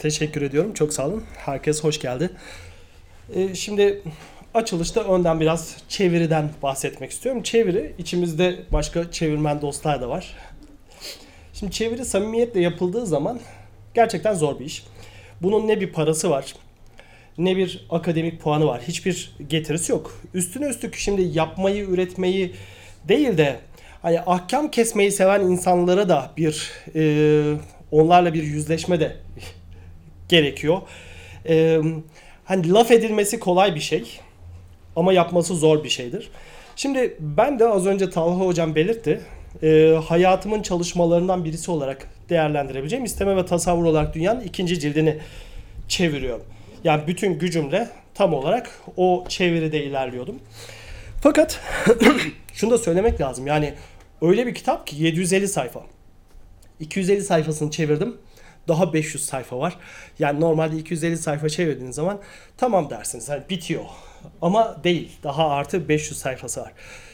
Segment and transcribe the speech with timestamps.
[0.00, 0.74] Teşekkür ediyorum.
[0.74, 1.24] Çok sağ olun.
[1.36, 2.30] Herkes hoş geldi.
[3.34, 4.02] Ee, şimdi
[4.54, 7.42] açılışta önden biraz çeviriden bahsetmek istiyorum.
[7.42, 10.34] Çeviri içimizde başka çevirmen dostlar da var.
[11.52, 13.40] Şimdi çeviri samimiyetle yapıldığı zaman
[13.94, 14.84] gerçekten zor bir iş.
[15.42, 16.54] Bunun ne bir parası var,
[17.38, 18.82] ne bir akademik puanı var.
[18.88, 20.20] Hiçbir getirisi yok.
[20.34, 22.54] Üstüne üstlük şimdi yapmayı, üretmeyi
[23.08, 23.60] değil de
[24.02, 27.56] hani ahkam kesmeyi seven insanlara da bir e,
[27.90, 29.16] onlarla bir yüzleşme de
[30.30, 30.80] gerekiyor.
[31.48, 31.80] E,
[32.44, 34.20] hani laf edilmesi kolay bir şey
[34.96, 36.30] ama yapması zor bir şeydir.
[36.76, 39.20] Şimdi ben de az önce Talha hocam belirtti.
[39.62, 45.18] E, hayatımın çalışmalarından birisi olarak değerlendirebileceğim isteme ve tasavvur olarak dünyanın ikinci cildini
[45.88, 46.44] çeviriyorum.
[46.84, 50.38] Yani bütün gücümle tam olarak o çeviride ilerliyordum.
[51.22, 51.60] Fakat
[52.52, 53.46] şunu da söylemek lazım.
[53.46, 53.74] Yani
[54.22, 55.80] öyle bir kitap ki 750 sayfa.
[56.80, 58.16] 250 sayfasını çevirdim.
[58.68, 59.76] Daha 500 sayfa var.
[60.18, 62.18] Yani normalde 250 sayfa çevirdiğiniz zaman
[62.56, 63.28] tamam dersiniz.
[63.28, 63.84] Hani bitiyor.
[64.42, 65.12] Ama değil.
[65.22, 66.72] Daha artı 500 sayfası var.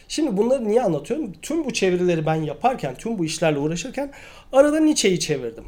[0.09, 1.33] Şimdi bunları niye anlatıyorum?
[1.43, 4.13] Tüm bu çevirileri ben yaparken, tüm bu işlerle uğraşırken
[4.53, 5.65] arada Nietzsche'yi çevirdim.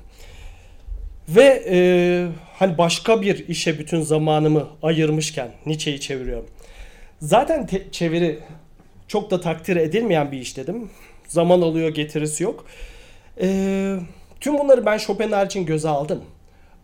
[1.28, 1.78] Ve e,
[2.58, 6.46] hani başka bir işe bütün zamanımı ayırmışken Nietzsche'yi çeviriyorum.
[7.20, 8.38] Zaten te- çeviri
[9.08, 10.90] çok da takdir edilmeyen bir iş dedim.
[11.28, 12.66] Zaman alıyor, getirisi yok.
[13.40, 13.96] E,
[14.40, 16.24] tüm bunları ben Schopenhauer için göze aldım.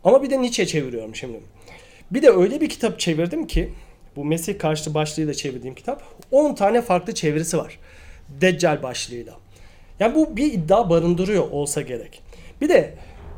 [0.05, 1.41] Ama bir de Nietzsche çeviriyorum şimdi.
[2.11, 3.73] Bir de öyle bir kitap çevirdim ki
[4.17, 7.79] bu Mesih karşıtı başlığıyla çevirdiğim kitap 10 tane farklı çevirisi var.
[8.29, 9.35] Deccal başlığıyla.
[10.01, 12.23] Yani bu bir iddia barındırıyor olsa gerek.
[12.61, 12.95] Bir de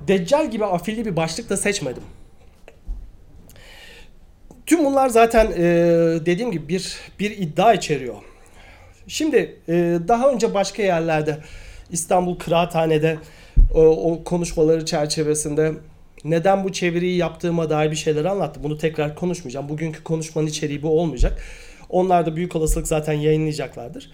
[0.09, 2.03] Deccal gibi afilli bir başlık da seçmedim.
[4.67, 5.63] Tüm bunlar zaten e,
[6.27, 8.15] dediğim gibi bir bir iddia içeriyor.
[9.09, 11.39] Şimdi e, daha önce başka yerlerde
[11.91, 13.19] İstanbul Kıraathane'de
[13.77, 15.73] o, o konuşmaları çerçevesinde
[16.25, 18.63] neden bu çeviriyi yaptığıma dair bir şeyler anlattım.
[18.63, 19.69] Bunu tekrar konuşmayacağım.
[19.69, 21.43] Bugünkü konuşmanın içeriği bu olmayacak.
[21.89, 24.11] Onlar da büyük olasılık zaten yayınlayacaklardır.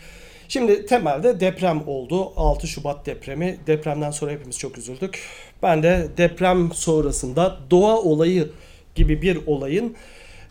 [0.49, 2.33] Şimdi temelde deprem oldu.
[2.37, 3.56] 6 Şubat depremi.
[3.67, 5.19] Depremden sonra hepimiz çok üzüldük.
[5.62, 8.50] Ben de deprem sonrasında doğa olayı
[8.94, 9.94] gibi bir olayın,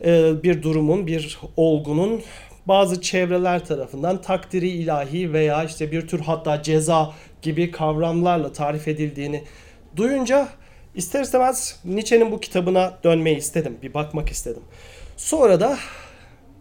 [0.05, 2.21] e, bir durumun, bir olgunun
[2.65, 9.43] bazı çevreler tarafından takdiri ilahi veya işte bir tür hatta ceza gibi kavramlarla tarif edildiğini
[9.95, 10.47] duyunca
[10.95, 13.77] ister istemez Nietzsche'nin bu kitabına dönmeyi istedim.
[13.81, 14.63] Bir bakmak istedim.
[15.17, 15.77] Sonra da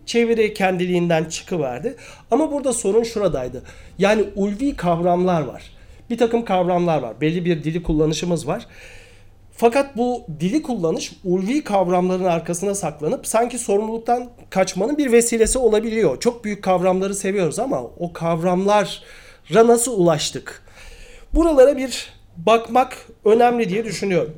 [0.06, 1.96] çeviri kendiliğinden çıkıverdi.
[2.30, 3.62] Ama burada sorun şuradaydı.
[3.98, 5.62] Yani ulvi kavramlar var.
[6.10, 7.20] Bir takım kavramlar var.
[7.20, 8.66] Belli bir dili kullanışımız var.
[9.52, 16.20] Fakat bu dili kullanış ulvi kavramların arkasına saklanıp sanki sorumluluktan kaçmanın bir vesilesi olabiliyor.
[16.20, 20.62] Çok büyük kavramları seviyoruz ama o kavramlara nasıl ulaştık?
[21.34, 24.34] Buralara bir bakmak önemli diye düşünüyorum.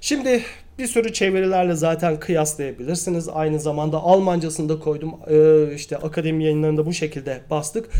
[0.00, 0.42] Şimdi
[0.78, 3.28] bir sürü çevirilerle zaten kıyaslayabilirsiniz.
[3.28, 5.14] Aynı zamanda Almancasını da koydum.
[5.30, 7.90] Ee, işte akademi yayınlarında bu şekilde bastık.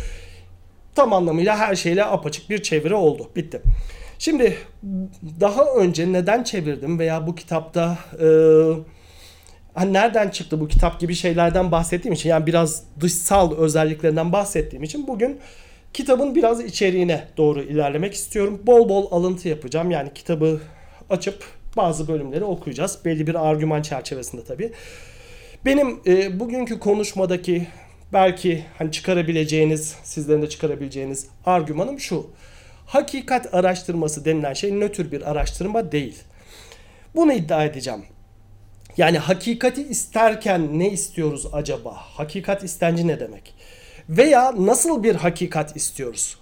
[0.95, 3.31] Tam anlamıyla her şeyle apaçık bir çeviri oldu.
[3.37, 3.63] Bitti.
[4.19, 4.57] Şimdi
[5.41, 8.27] daha önce neden çevirdim veya bu kitapta e,
[9.75, 15.07] hani nereden çıktı bu kitap gibi şeylerden bahsettiğim için yani biraz dışsal özelliklerinden bahsettiğim için
[15.07, 15.41] bugün
[15.99, 18.63] kitabın biraz içeriğine doğru ilerlemek istiyorum.
[18.67, 19.91] Bol bol alıntı yapacağım.
[19.91, 20.61] Yani kitabı
[21.11, 21.45] açıp
[21.77, 22.99] bazı bölümleri okuyacağız.
[23.05, 24.73] Belli bir argüman çerçevesinde tabii.
[25.65, 27.67] Benim e, bugünkü konuşmadaki
[28.13, 32.27] belki hani çıkarabileceğiniz, sizlerin de çıkarabileceğiniz argümanım şu.
[32.87, 36.19] Hakikat araştırması denilen şey nötr bir araştırma değil.
[37.15, 38.03] Bunu iddia edeceğim.
[38.97, 41.93] Yani hakikati isterken ne istiyoruz acaba?
[41.95, 43.55] Hakikat istenci ne demek?
[44.09, 46.37] Veya nasıl bir hakikat istiyoruz?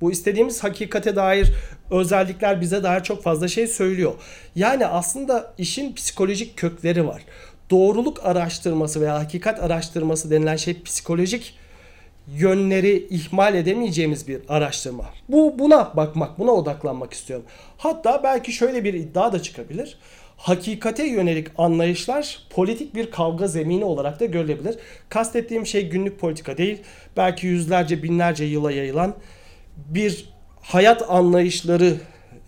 [0.00, 1.52] Bu istediğimiz hakikate dair
[1.90, 4.12] özellikler bize dair çok fazla şey söylüyor.
[4.54, 7.22] Yani aslında işin psikolojik kökleri var.
[7.70, 11.58] Doğruluk araştırması veya hakikat araştırması denilen şey psikolojik
[12.28, 15.04] yönleri ihmal edemeyeceğimiz bir araştırma.
[15.28, 17.46] Bu buna bakmak, buna odaklanmak istiyorum.
[17.78, 19.98] Hatta belki şöyle bir iddia da çıkabilir.
[20.40, 24.76] Hakikate yönelik anlayışlar politik bir kavga zemini olarak da görülebilir.
[25.08, 26.82] Kastettiğim şey günlük politika değil.
[27.16, 29.14] Belki yüzlerce, binlerce yıla yayılan
[29.76, 30.28] bir
[30.60, 31.96] hayat anlayışları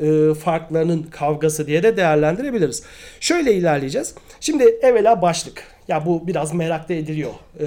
[0.01, 2.83] e, farklarının kavgası diye de değerlendirebiliriz.
[3.21, 4.15] Şöyle ilerleyeceğiz.
[4.41, 5.65] Şimdi evvela başlık.
[5.89, 7.33] Ya bu biraz merakta ediliyor.
[7.61, 7.65] E,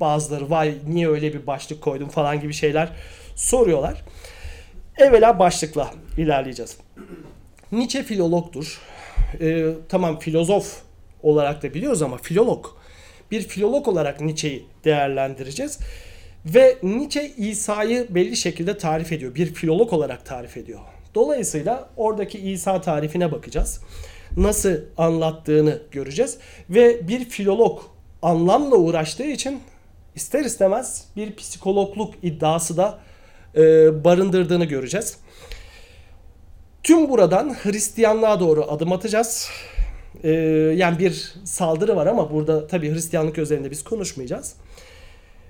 [0.00, 2.88] bazıları vay niye öyle bir başlık koydum falan gibi şeyler
[3.36, 4.04] soruyorlar.
[4.96, 6.76] Evvela başlıkla ilerleyeceğiz.
[7.72, 8.80] Nietzsche filologtur.
[9.40, 10.82] E, tamam filozof
[11.22, 12.66] olarak da biliyoruz ama filolog.
[13.30, 15.78] Bir filolog olarak Nietzsche'yi değerlendireceğiz.
[16.46, 19.34] Ve Nietzsche İsa'yı belli şekilde tarif ediyor.
[19.34, 20.80] Bir filolog olarak tarif ediyor.
[21.14, 23.80] Dolayısıyla oradaki İsa tarifine bakacağız.
[24.36, 26.38] nasıl anlattığını göreceğiz.
[26.70, 27.82] Ve bir filolog
[28.22, 29.60] anlamla uğraştığı için
[30.14, 32.98] ister istemez bir psikologluk iddiası da
[33.56, 33.60] e,
[34.04, 35.16] barındırdığını göreceğiz.
[36.88, 39.50] Tüm buradan Hristiyanlığa doğru adım atacağız.
[40.24, 40.30] Ee,
[40.76, 44.56] yani bir saldırı var ama burada tabii Hristiyanlık üzerinde biz konuşmayacağız.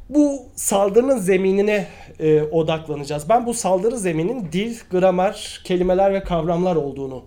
[0.08, 1.86] Bu saldırının zeminine
[2.20, 3.28] e, odaklanacağız.
[3.28, 7.24] Ben bu saldırı zeminin dil, gramer, kelimeler ve kavramlar olduğunu,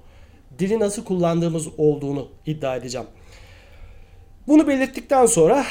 [0.60, 3.08] dili nasıl kullandığımız olduğunu iddia edeceğim.
[4.48, 5.66] Bunu belirttikten sonra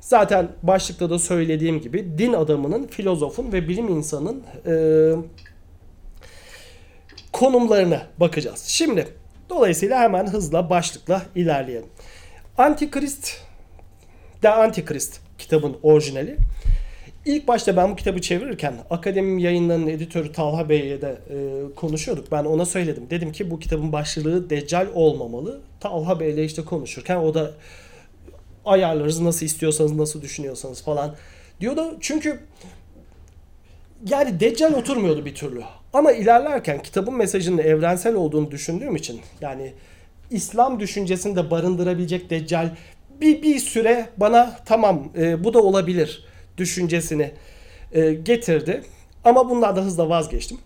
[0.00, 4.74] zaten başlıkta da söylediğim gibi din adamının, filozofun ve bilim insanının e,
[7.34, 8.64] konumlarına bakacağız.
[8.66, 9.08] Şimdi
[9.50, 11.88] dolayısıyla hemen hızla başlıkla ilerleyelim.
[12.58, 13.36] Antikrist
[14.42, 16.36] de Antikrist kitabın orijinali.
[17.24, 22.32] İlk başta ben bu kitabı çevirirken Akademi Yayınları'nın editörü Talha Bey'e de e, konuşuyorduk.
[22.32, 23.06] Ben ona söyledim.
[23.10, 25.60] Dedim ki bu kitabın başlığı Deccal olmamalı.
[25.80, 27.50] Talha Bey'le işte konuşurken o da
[28.64, 31.14] ayarlarız nasıl istiyorsanız nasıl düşünüyorsanız falan
[31.60, 31.96] diyordu.
[32.00, 32.40] Çünkü
[34.04, 35.62] yani Deccal oturmuyordu bir türlü.
[35.92, 39.72] Ama ilerlerken kitabın mesajının evrensel olduğunu düşündüğüm için yani
[40.30, 42.70] İslam düşüncesini de barındırabilecek Deccal
[43.20, 46.24] bir, bir süre bana tamam e, bu da olabilir
[46.56, 47.30] düşüncesini
[47.92, 48.82] e, getirdi.
[49.24, 50.58] Ama bundan da hızla vazgeçtim.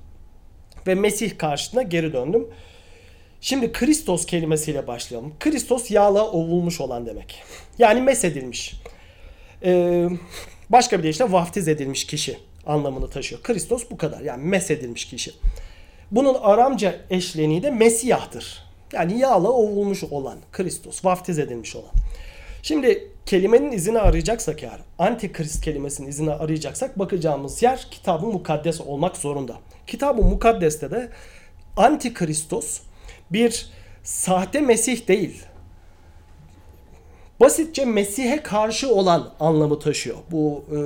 [0.86, 2.48] Ve Mesih karşısına geri döndüm.
[3.40, 5.32] Şimdi Kristos kelimesiyle başlayalım.
[5.40, 7.42] Kristos yağla ovulmuş olan demek.
[7.78, 8.74] Yani mesedilmiş.
[9.64, 10.08] Ee,
[10.70, 12.36] başka bir deyişle vaftiz edilmiş kişi
[12.68, 13.42] anlamını taşıyor.
[13.42, 14.20] Kristos bu kadar.
[14.20, 15.32] Yani mesedilmiş kişi.
[16.10, 18.68] Bunun Aramca eşleniği de Mesih'tır.
[18.92, 21.90] Yani yağla ovulmuş olan Kristos, vaftiz edilmiş olan.
[22.62, 29.56] Şimdi kelimenin izini arayacaksak eğer, antikrist kelimesinin izini arayacaksak bakacağımız yer kitabı mukaddes olmak zorunda.
[29.86, 31.08] Kitabı mukaddeste de
[31.76, 32.80] antikristos
[33.30, 33.70] bir
[34.02, 35.42] sahte Mesih değil.
[37.40, 40.16] Basitçe Mesih'e karşı olan anlamı taşıyor.
[40.30, 40.78] Bu e,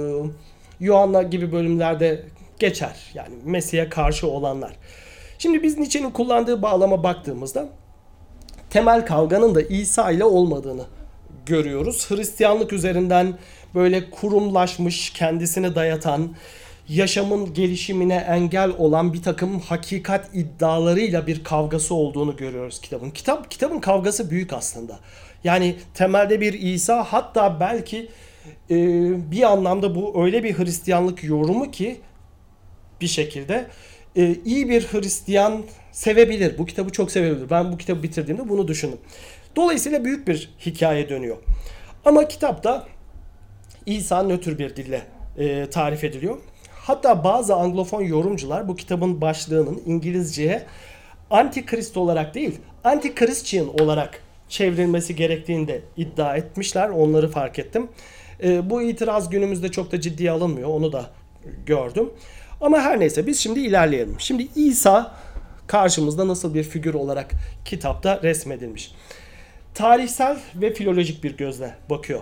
[0.83, 2.25] Yuhanna gibi bölümlerde
[2.59, 2.97] geçer.
[3.15, 4.73] Yani Mesih'e karşı olanlar.
[5.39, 7.69] Şimdi biz Nietzsche'nin kullandığı bağlama baktığımızda
[8.71, 10.85] temel kavganın da İsa ile olmadığını
[11.47, 12.11] görüyoruz.
[12.11, 13.35] Hristiyanlık üzerinden
[13.75, 16.35] böyle kurumlaşmış, kendisini dayatan,
[16.89, 23.11] yaşamın gelişimine engel olan bir takım hakikat iddialarıyla bir kavgası olduğunu görüyoruz kitabın.
[23.11, 24.99] Kitap kitabın kavgası büyük aslında.
[25.45, 28.09] Yani temelde bir İsa hatta belki
[28.71, 28.77] e,
[29.31, 32.01] bir anlamda bu öyle bir Hristiyanlık yorumu ki
[33.01, 33.67] bir şekilde
[34.17, 35.63] e, iyi bir Hristiyan
[35.93, 36.59] sevebilir.
[36.59, 37.51] Bu kitabı çok sevebilir.
[37.51, 38.99] Ben bu kitabı bitirdiğimde bunu düşündüm.
[39.57, 41.37] Dolayısıyla büyük bir hikaye dönüyor.
[42.05, 42.87] Ama kitapta
[43.87, 45.03] İsa nötr bir dille
[45.39, 46.39] e, tarif ediliyor.
[46.71, 50.67] Hatta bazı Anglofon yorumcular bu kitabın başlığının İngilizceye
[51.31, 56.89] Antikrist olarak değil, Anti-Christian olarak çevrilmesi gerektiğini de iddia etmişler.
[56.89, 57.89] Onları fark ettim.
[58.43, 60.69] E, bu itiraz günümüzde çok da ciddiye alınmıyor.
[60.69, 61.11] Onu da
[61.67, 62.11] gördüm.
[62.61, 64.17] Ama her neyse biz şimdi ilerleyelim.
[64.19, 65.15] Şimdi İsa
[65.67, 67.31] karşımızda nasıl bir figür olarak
[67.65, 68.95] kitapta resmedilmiş.
[69.75, 72.21] Tarihsel ve filolojik bir gözle bakıyor.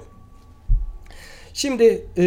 [1.54, 2.24] Şimdi e,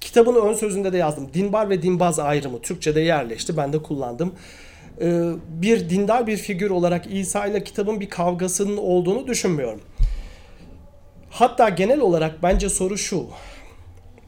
[0.00, 1.28] kitabın ön sözünde de yazdım.
[1.34, 3.56] Dinbar ve dinbaz ayrımı Türkçe'de yerleşti.
[3.56, 4.34] Ben de kullandım.
[5.00, 9.80] E, bir dindar bir figür olarak İsa ile kitabın bir kavgasının olduğunu düşünmüyorum.
[11.36, 13.26] Hatta genel olarak bence soru şu.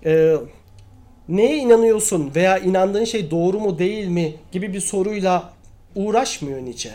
[0.05, 0.35] E,
[1.29, 5.53] neye inanıyorsun veya inandığın şey doğru mu değil mi gibi bir soruyla
[5.95, 6.91] uğraşmıyor Nietzsche.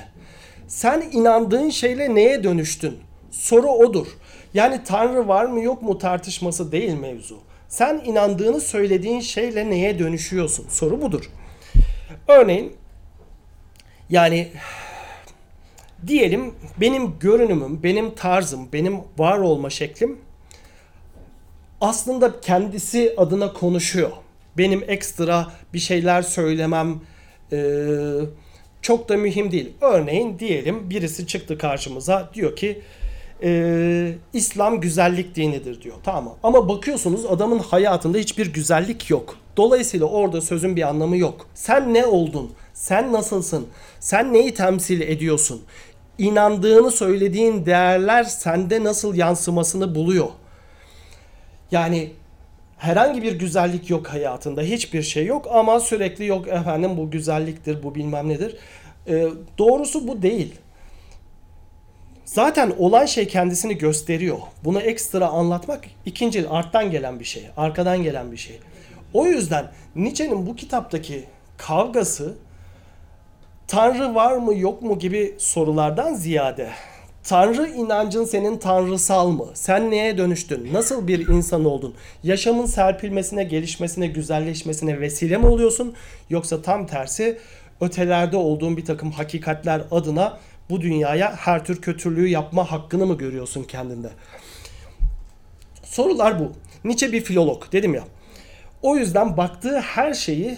[0.67, 2.97] Sen inandığın şeyle neye dönüştün?
[3.31, 4.07] Soru odur.
[4.53, 7.37] Yani Tanrı var mı yok mu tartışması değil mevzu.
[7.67, 10.65] Sen inandığını söylediğin şeyle neye dönüşüyorsun?
[10.69, 11.29] Soru budur.
[12.27, 12.73] Örneğin
[14.09, 14.51] yani
[16.07, 20.17] diyelim benim görünümüm, benim tarzım, benim var olma şeklim
[21.83, 24.11] aslında kendisi adına konuşuyor.
[24.57, 26.99] Benim ekstra bir şeyler söylemem
[27.51, 27.57] e,
[28.81, 29.73] çok da mühim değil.
[29.81, 32.81] Örneğin diyelim birisi çıktı karşımıza diyor ki
[33.43, 35.95] e, İslam güzellik dinidir diyor.
[36.03, 39.37] Tamam Ama bakıyorsunuz adamın hayatında hiçbir güzellik yok.
[39.57, 41.47] Dolayısıyla orada sözün bir anlamı yok.
[41.55, 42.51] Sen ne oldun?
[42.73, 43.67] Sen nasılsın?
[43.99, 45.61] Sen neyi temsil ediyorsun?
[46.17, 50.27] İnandığını söylediğin değerler sende nasıl yansımasını buluyor?
[51.71, 52.11] Yani
[52.77, 54.61] herhangi bir güzellik yok hayatında.
[54.61, 58.57] Hiçbir şey yok ama sürekli yok efendim bu güzelliktir, bu bilmem nedir.
[59.07, 59.27] Ee,
[59.57, 60.55] doğrusu bu değil.
[62.25, 64.37] Zaten olan şey kendisini gösteriyor.
[64.63, 68.59] Bunu ekstra anlatmak ikinci arttan gelen bir şey, arkadan gelen bir şey.
[69.13, 71.23] O yüzden Nietzsche'nin bu kitaptaki
[71.57, 72.35] kavgası
[73.67, 76.69] Tanrı var mı yok mu gibi sorulardan ziyade
[77.23, 79.47] Tanrı inancın senin tanrısal mı?
[79.53, 80.73] Sen neye dönüştün?
[80.73, 81.95] Nasıl bir insan oldun?
[82.23, 85.93] Yaşamın serpilmesine, gelişmesine, güzelleşmesine vesile mi oluyorsun?
[86.29, 87.37] Yoksa tam tersi
[87.81, 90.39] ötelerde olduğun bir takım hakikatler adına
[90.69, 94.09] bu dünyaya her tür kötülüğü yapma hakkını mı görüyorsun kendinde?
[95.83, 96.51] Sorular bu.
[96.83, 98.03] Nietzsche bir filolog dedim ya.
[98.81, 100.57] O yüzden baktığı her şeyi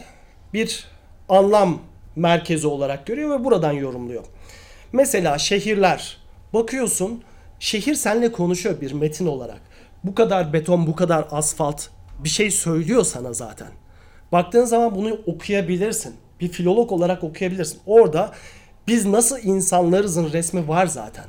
[0.54, 0.88] bir
[1.30, 1.80] anlam
[2.16, 4.24] merkezi olarak görüyor ve buradan yorumluyor.
[4.94, 6.18] Mesela şehirler.
[6.54, 7.24] Bakıyorsun
[7.60, 9.62] şehir seninle konuşuyor bir metin olarak.
[10.04, 11.88] Bu kadar beton, bu kadar asfalt
[12.20, 13.68] bir şey söylüyor sana zaten.
[14.32, 16.16] Baktığın zaman bunu okuyabilirsin.
[16.42, 17.80] Bir filolog olarak okuyabilirsin.
[17.86, 18.32] Orada
[18.88, 21.26] biz nasıl insanlarızın resmi var zaten.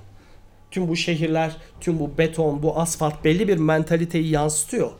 [0.71, 4.90] Tüm bu şehirler, tüm bu beton, bu asfalt belli bir mentaliteyi yansıtıyor.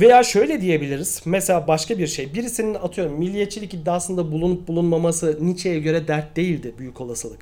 [0.00, 1.22] Veya şöyle diyebiliriz.
[1.24, 2.34] Mesela başka bir şey.
[2.34, 7.40] Birisinin atıyorum milliyetçilik iddiasında bulunup bulunmaması Nietzsche'ye göre dert değildi büyük olasılık.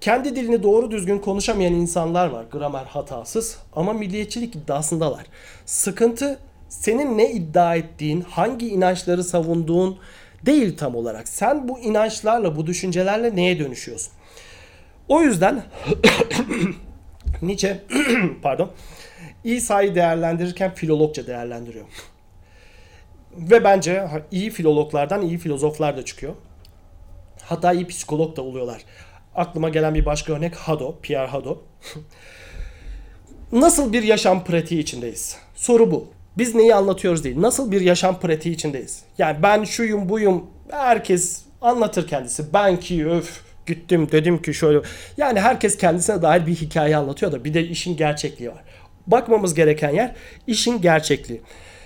[0.00, 2.44] Kendi dilini doğru düzgün konuşamayan insanlar var.
[2.50, 5.26] Gramer hatasız ama milliyetçilik iddiasındalar.
[5.66, 6.38] Sıkıntı
[6.68, 9.98] senin ne iddia ettiğin, hangi inançları savunduğun
[10.46, 11.28] değil tam olarak.
[11.28, 14.12] Sen bu inançlarla, bu düşüncelerle neye dönüşüyorsun?
[15.08, 15.62] O yüzden
[17.42, 17.84] Nietzsche
[18.42, 18.70] pardon
[19.46, 21.84] İsa'yı değerlendirirken filologça değerlendiriyor.
[23.36, 26.34] Ve bence iyi filologlardan iyi filozoflar da çıkıyor.
[27.42, 28.82] Hatta iyi psikolog da oluyorlar.
[29.34, 31.62] Aklıma gelen bir başka örnek Hado, Pierre Hado.
[33.52, 35.36] Nasıl bir yaşam pratiği içindeyiz?
[35.54, 36.08] Soru bu.
[36.38, 37.40] Biz neyi anlatıyoruz değil.
[37.40, 39.02] Nasıl bir yaşam pratiği içindeyiz?
[39.18, 42.52] Yani ben şuyum buyum herkes anlatır kendisi.
[42.52, 44.80] Ben ki öf gittim dedim ki şöyle.
[45.16, 48.64] Yani herkes kendisine dair bir hikaye anlatıyor da bir de işin gerçekliği var.
[49.06, 50.14] Bakmamız gereken yer
[50.46, 51.40] işin gerçekliği.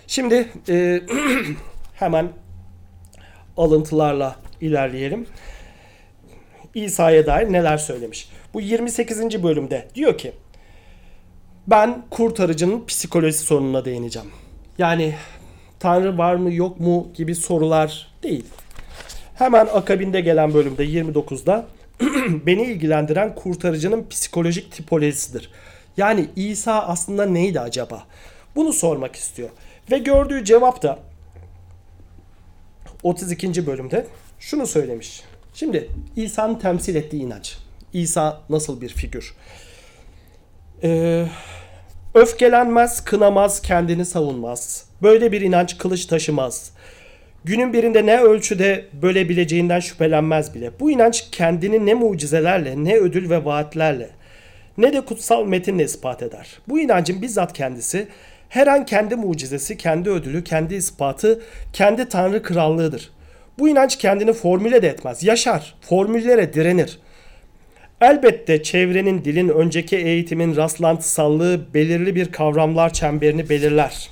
[0.07, 1.01] Şimdi e,
[1.95, 2.29] hemen
[3.57, 5.27] alıntılarla ilerleyelim.
[6.75, 8.29] İsa'ya dair neler söylemiş.
[8.55, 9.43] Bu 28.
[9.43, 10.33] bölümde diyor ki
[11.67, 14.29] ben kurtarıcının psikolojisi sorununa değineceğim.
[14.79, 15.15] Yani
[15.81, 18.45] Tanrı var mı yok mu gibi sorular değil.
[19.35, 21.67] Hemen akabinde gelen bölümde 29'da
[22.47, 25.51] beni ilgilendiren kurtarıcının psikolojik tipolojisidir.
[25.97, 28.05] Yani İsa aslında neydi acaba?
[28.57, 29.49] Bunu sormak istiyor.
[29.91, 30.99] Ve gördüğü cevap da
[33.03, 33.67] 32.
[33.67, 34.07] bölümde
[34.39, 35.23] şunu söylemiş.
[35.55, 37.57] Şimdi İsa'nın temsil ettiği inanç.
[37.93, 39.35] İsa nasıl bir figür?
[40.83, 41.27] Ee,
[42.15, 44.85] öfkelenmez, kınamaz, kendini savunmaz.
[45.03, 46.73] Böyle bir inanç kılıç taşımaz.
[47.45, 50.71] Günün birinde ne ölçüde bölebileceğinden şüphelenmez bile.
[50.81, 54.11] Bu inanç kendini ne mucizelerle, ne ödül ve vaatlerle,
[54.81, 56.59] ne de kutsal metinle ispat eder.
[56.69, 58.09] Bu inancın bizzat kendisi
[58.49, 61.41] her an kendi mucizesi, kendi ödülü, kendi ispatı,
[61.73, 63.11] kendi tanrı krallığıdır.
[63.59, 65.23] Bu inanç kendini formüle de etmez.
[65.23, 66.99] Yaşar, formüllere direnir.
[68.01, 74.11] Elbette çevrenin, dilin, önceki eğitimin rastlantısallığı belirli bir kavramlar çemberini belirler.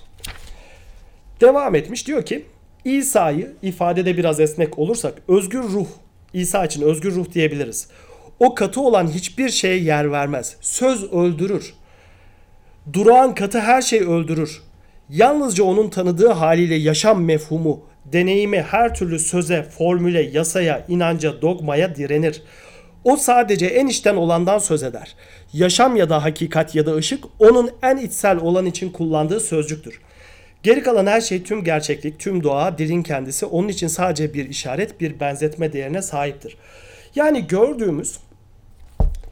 [1.41, 2.45] Devam etmiş diyor ki
[2.85, 5.87] İsa'yı ifadede biraz esnek olursak özgür ruh,
[6.33, 7.89] İsa için özgür ruh diyebiliriz.
[8.41, 10.57] O katı olan hiçbir şeye yer vermez.
[10.61, 11.75] Söz öldürür.
[12.93, 14.63] Durağan katı her şey öldürür.
[15.11, 22.43] Yalnızca onun tanıdığı haliyle yaşam mefhumu, deneyimi her türlü söze, formüle, yasaya, inanca, dogmaya direnir.
[23.05, 25.15] O sadece en içten olandan söz eder.
[25.53, 30.01] Yaşam ya da hakikat ya da ışık onun en içsel olan için kullandığı sözcüktür.
[30.63, 35.01] Geri kalan her şey tüm gerçeklik, tüm doğa, dilin kendisi onun için sadece bir işaret,
[35.01, 36.57] bir benzetme değerine sahiptir.
[37.15, 38.19] Yani gördüğümüz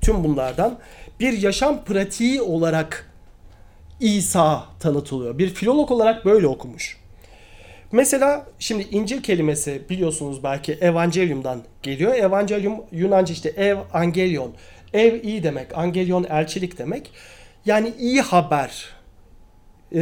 [0.06, 0.78] tüm bunlardan
[1.20, 3.10] bir yaşam pratiği olarak
[4.00, 5.38] İsa tanıtılıyor.
[5.38, 6.96] Bir filolog olarak böyle okumuş.
[7.92, 12.14] Mesela şimdi İncil kelimesi biliyorsunuz belki Evangelium'dan geliyor.
[12.14, 14.52] Evangelium Yunanca işte ev, angelion.
[14.92, 17.10] Ev iyi demek, angelion elçilik demek.
[17.64, 18.86] Yani iyi haber,
[19.92, 19.98] e,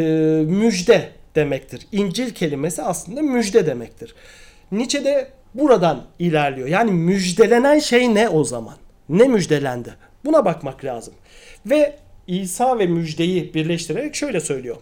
[0.47, 1.87] müjde demektir.
[1.93, 4.15] İncil kelimesi aslında müjde demektir.
[4.73, 6.69] Nietzsche de buradan ilerliyor.
[6.69, 8.84] Yani müjdelenen şey ne o zaman?
[9.09, 9.95] Ne müjdelendi?
[10.25, 11.15] Buna bakmak lazım.
[11.67, 11.97] Ve
[12.27, 14.77] İsa ve müjdeyi birleştirerek şöyle söylüyor.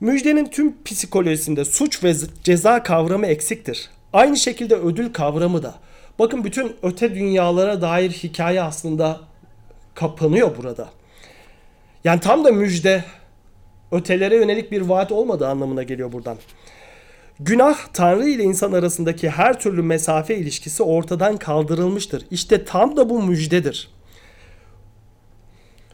[0.00, 2.14] Müjdenin tüm psikolojisinde suç ve
[2.44, 3.90] ceza kavramı eksiktir.
[4.12, 5.74] Aynı şekilde ödül kavramı da.
[6.18, 9.20] Bakın bütün öte dünyalara dair hikaye aslında
[9.94, 10.88] kapanıyor burada.
[12.04, 13.04] Yani tam da müjde
[13.92, 16.36] ötelere yönelik bir vaat olmadığı anlamına geliyor buradan.
[17.40, 22.24] Günah Tanrı ile insan arasındaki her türlü mesafe ilişkisi ortadan kaldırılmıştır.
[22.30, 23.90] İşte tam da bu müjdedir.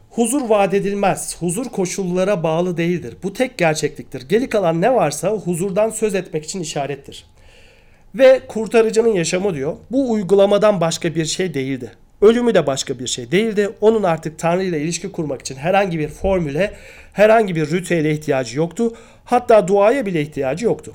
[0.09, 1.37] Huzur vaat edilmez.
[1.39, 3.17] Huzur koşullara bağlı değildir.
[3.23, 4.29] Bu tek gerçekliktir.
[4.29, 7.25] Geri kalan ne varsa huzurdan söz etmek için işarettir.
[8.15, 9.75] Ve kurtarıcının yaşamı diyor.
[9.91, 11.91] Bu uygulamadan başka bir şey değildi.
[12.21, 13.69] Ölümü de başka bir şey değildi.
[13.81, 16.73] Onun artık Tanrı ile ilişki kurmak için herhangi bir formüle,
[17.13, 18.93] herhangi bir ritüele ihtiyacı yoktu.
[19.25, 20.93] Hatta duaya bile ihtiyacı yoktu.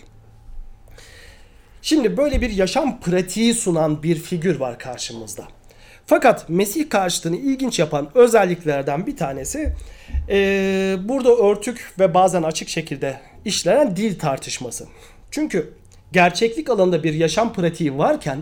[1.83, 5.45] Şimdi böyle bir yaşam pratiği sunan bir figür var karşımızda.
[6.07, 9.73] Fakat Mesih karşıtını ilginç yapan özelliklerden bir tanesi
[10.29, 14.87] e, burada örtük ve bazen açık şekilde işlenen dil tartışması.
[15.31, 15.75] Çünkü
[16.13, 18.39] gerçeklik alanında bir yaşam pratiği varken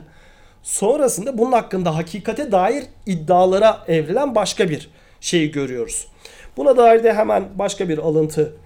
[0.63, 4.91] sonrasında bunun hakkında hakikate dair iddialara evrilen başka bir
[5.21, 6.09] şeyi görüyoruz.
[6.57, 8.57] Buna dair de hemen başka bir alıntı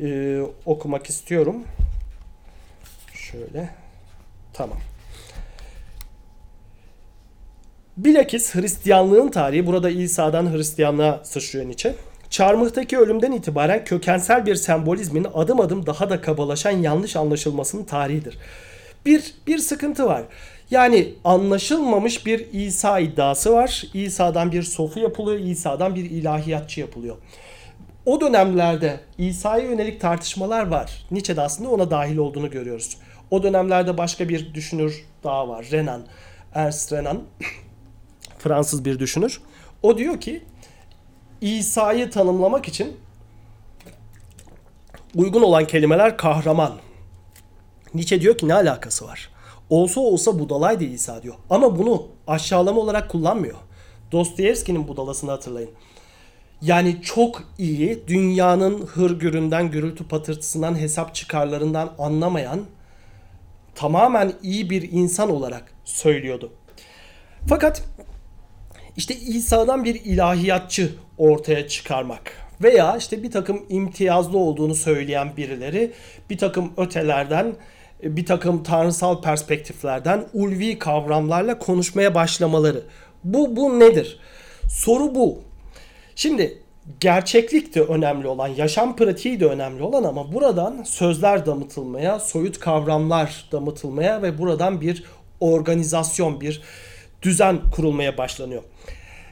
[0.00, 1.64] e, okumak istiyorum.
[3.14, 3.81] Şöyle.
[4.52, 4.78] Tamam.
[7.96, 11.94] Bilakis Hristiyanlığın tarihi burada İsa'dan Hristiyanlığa sıçrıyor Nietzsche.
[12.30, 18.38] Çarmıhtaki ölümden itibaren kökensel bir sembolizmin adım adım daha da kabalaşan yanlış anlaşılmasının tarihidir.
[19.06, 20.22] Bir, bir sıkıntı var.
[20.70, 23.84] Yani anlaşılmamış bir İsa iddiası var.
[23.94, 27.16] İsa'dan bir sofu yapılıyor, İsa'dan bir ilahiyatçı yapılıyor.
[28.06, 31.06] O dönemlerde İsa'ya yönelik tartışmalar var.
[31.10, 32.96] Nietzsche'de aslında ona dahil olduğunu görüyoruz.
[33.32, 35.68] O dönemlerde başka bir düşünür daha var.
[35.72, 36.02] Renan,
[36.54, 37.22] Ernst Renan.
[38.38, 39.40] Fransız bir düşünür.
[39.82, 40.42] O diyor ki
[41.40, 42.96] İsa'yı tanımlamak için
[45.14, 46.72] uygun olan kelimeler kahraman.
[47.94, 49.30] Nietzsche diyor ki ne alakası var?
[49.70, 51.34] Olsa olsa budalaydı İsa diyor.
[51.50, 53.58] Ama bunu aşağılama olarak kullanmıyor.
[54.12, 55.70] Dostoyevski'nin budalasını hatırlayın.
[56.62, 62.60] Yani çok iyi, dünyanın hırgüründen, gürültü patırtısından, hesap çıkarlarından anlamayan,
[63.74, 66.52] tamamen iyi bir insan olarak söylüyordu.
[67.48, 67.82] Fakat
[68.96, 75.92] işte İsa'dan bir ilahiyatçı ortaya çıkarmak veya işte bir takım imtiyazlı olduğunu söyleyen birileri
[76.30, 77.54] bir takım ötelerden
[78.02, 82.82] bir takım tanrısal perspektiflerden ulvi kavramlarla konuşmaya başlamaları.
[83.24, 84.18] Bu bu nedir?
[84.68, 85.38] Soru bu.
[86.16, 86.61] Şimdi
[87.00, 93.48] gerçeklik de önemli olan, yaşam pratiği de önemli olan ama buradan sözler damıtılmaya, soyut kavramlar
[93.52, 95.04] damıtılmaya ve buradan bir
[95.40, 96.62] organizasyon, bir
[97.22, 98.62] düzen kurulmaya başlanıyor.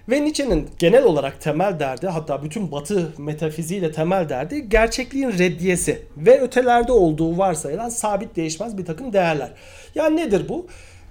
[0.09, 6.41] Ve Nietzsche'nin genel olarak temel derdi hatta bütün batı metafiziğiyle temel derdi gerçekliğin reddiyesi ve
[6.41, 9.51] ötelerde olduğu varsayılan sabit değişmez bir takım değerler.
[9.95, 10.67] Yani nedir bu?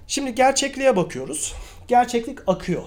[0.06, 1.54] Şimdi gerçekliğe bakıyoruz.
[1.88, 2.82] Gerçeklik akıyor.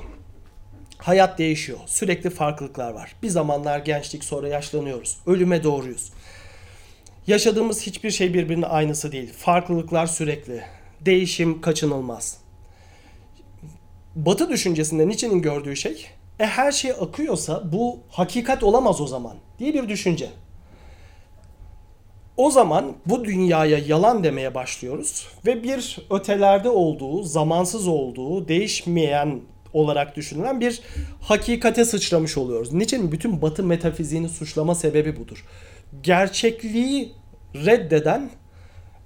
[1.04, 1.80] Hayat değişiyor.
[1.86, 3.16] Sürekli farklılıklar var.
[3.24, 5.18] Bir zamanlar gençlik sonra yaşlanıyoruz.
[5.26, 6.12] Ölüme doğruyuz.
[7.28, 9.34] Yaşadığımız hiçbir şey birbirinin aynısı değil.
[9.34, 10.64] Farklılıklar sürekli.
[11.02, 12.38] Değişim kaçınılmaz.
[14.16, 16.08] Batı düşüncesinde Nietzsche'nin gördüğü şey
[16.40, 20.30] e her şey akıyorsa bu hakikat olamaz o zaman diye bir düşünce.
[22.38, 29.42] O zaman bu dünyaya yalan demeye başlıyoruz ve bir ötelerde olduğu, zamansız olduğu, değişmeyen
[29.74, 30.82] olarak düşünülen bir
[31.22, 32.74] hakikate sıçramış oluyoruz.
[32.74, 35.46] Nietzsche'nin bütün batı metafiziğini suçlama sebebi budur.
[36.04, 37.12] Gerçekliği
[37.56, 38.30] reddeden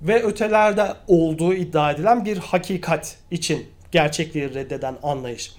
[0.01, 5.53] ve ötelerde olduğu iddia edilen bir hakikat için gerçekliği reddeden anlayış.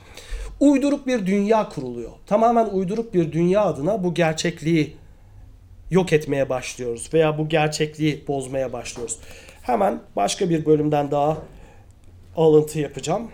[0.61, 2.11] Uyduruk bir dünya kuruluyor.
[2.27, 4.97] Tamamen uyduruk bir dünya adına bu gerçekliği
[5.90, 9.18] yok etmeye başlıyoruz veya bu gerçekliği bozmaya başlıyoruz.
[9.62, 11.38] Hemen başka bir bölümden daha
[12.37, 13.31] alıntı yapacağım.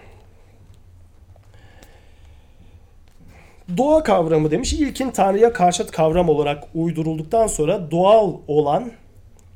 [3.76, 4.72] Doğa kavramı demiş.
[4.72, 8.92] İlkin Tanrı'ya karşıt kavram olarak uydurulduktan sonra doğal olan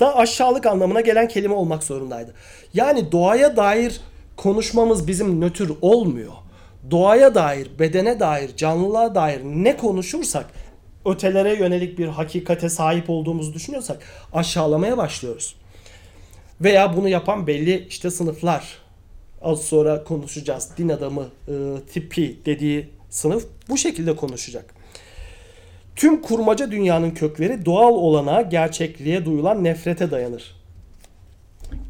[0.01, 2.35] da aşağılık anlamına gelen kelime olmak zorundaydı.
[2.75, 4.01] Yani doğaya dair
[4.37, 6.33] konuşmamız bizim nötr olmuyor.
[6.90, 10.47] Doğaya dair, bedene dair, canlılığa dair ne konuşursak
[11.05, 13.99] ötelere yönelik bir hakikate sahip olduğumuzu düşünüyorsak
[14.33, 15.57] aşağılamaya başlıyoruz.
[16.61, 18.79] Veya bunu yapan belli işte sınıflar.
[19.42, 20.71] Az sonra konuşacağız.
[20.79, 21.53] Din adamı e,
[21.92, 24.75] tipi dediği sınıf bu şekilde konuşacak.
[25.97, 30.55] Tüm kurmaca dünyanın kökleri doğal olana, gerçekliğe duyulan nefrete dayanır.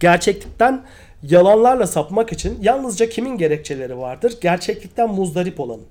[0.01, 0.85] Gerçeklikten
[1.23, 4.39] yalanlarla sapmak için yalnızca kimin gerekçeleri vardır?
[4.41, 5.87] Gerçeklikten muzdarip olanın.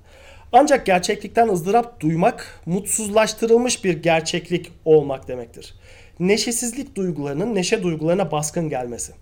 [0.52, 5.74] Ancak gerçeklikten ızdırap duymak mutsuzlaştırılmış bir gerçeklik olmak demektir.
[6.20, 9.12] Neşesizlik duygularının neşe duygularına baskın gelmesi.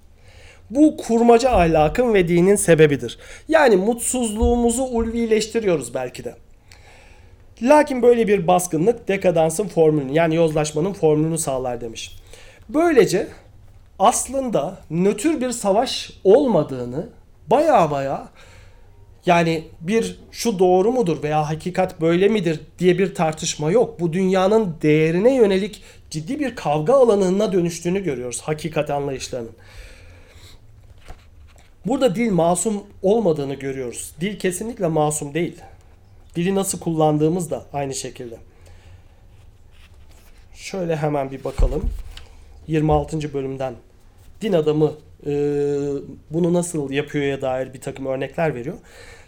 [0.70, 3.18] Bu kurmaca ahlakın ve dinin sebebidir.
[3.48, 6.34] Yani mutsuzluğumuzu ulvileştiriyoruz belki de.
[7.62, 12.16] Lakin böyle bir baskınlık dekadansın formülünü yani yozlaşmanın formülünü sağlar demiş.
[12.68, 13.28] Böylece
[13.98, 17.08] aslında nötr bir savaş olmadığını
[17.50, 18.28] baya baya
[19.26, 24.00] yani bir şu doğru mudur veya hakikat böyle midir diye bir tartışma yok.
[24.00, 29.52] Bu dünyanın değerine yönelik ciddi bir kavga alanına dönüştüğünü görüyoruz hakikat anlayışlarının.
[31.86, 34.12] Burada dil masum olmadığını görüyoruz.
[34.20, 35.56] Dil kesinlikle masum değil.
[36.36, 38.36] Dili nasıl kullandığımız da aynı şekilde.
[40.54, 41.90] Şöyle hemen bir bakalım.
[42.66, 43.32] 26.
[43.34, 43.74] bölümden
[44.42, 44.92] din adamı
[45.26, 45.32] e,
[46.30, 48.76] bunu nasıl yapıyorya dair bir takım örnekler veriyor.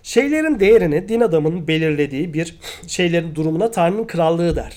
[0.03, 4.77] Şeylerin değerini din adamının belirlediği bir şeylerin durumuna Tanrı'nın krallığı der.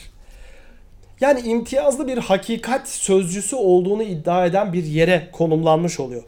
[1.21, 6.23] Yani imtiyazlı bir hakikat sözcüsü olduğunu iddia eden bir yere konumlanmış oluyor.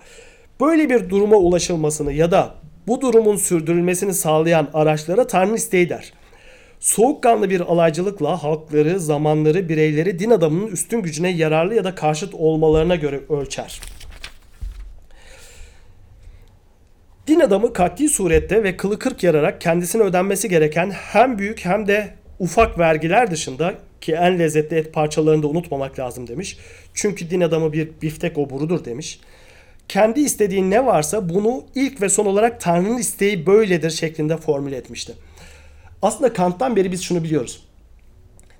[0.64, 2.56] Böyle bir duruma ulaşılmasını ya da
[2.88, 6.14] bu durumun sürdürülmesini sağlayan araçlara Tanrı isteği der.
[6.80, 12.96] Soğukkanlı bir alaycılıkla halkları, zamanları, bireyleri din adamının üstün gücüne yararlı ya da karşıt olmalarına
[12.96, 13.82] göre ölçer.
[17.28, 22.14] Din adamı katli surette ve kılı kırk yararak kendisine ödenmesi gereken hem büyük hem de
[22.40, 26.58] ufak vergiler dışında ki en lezzetli et parçalarını da unutmamak lazım demiş.
[26.94, 29.20] Çünkü din adamı bir biftek oburudur demiş.
[29.88, 35.14] Kendi istediği ne varsa bunu ilk ve son olarak Tanrı'nın isteği böyledir şeklinde formüle etmişti.
[36.02, 37.64] Aslında Kant'tan beri biz şunu biliyoruz.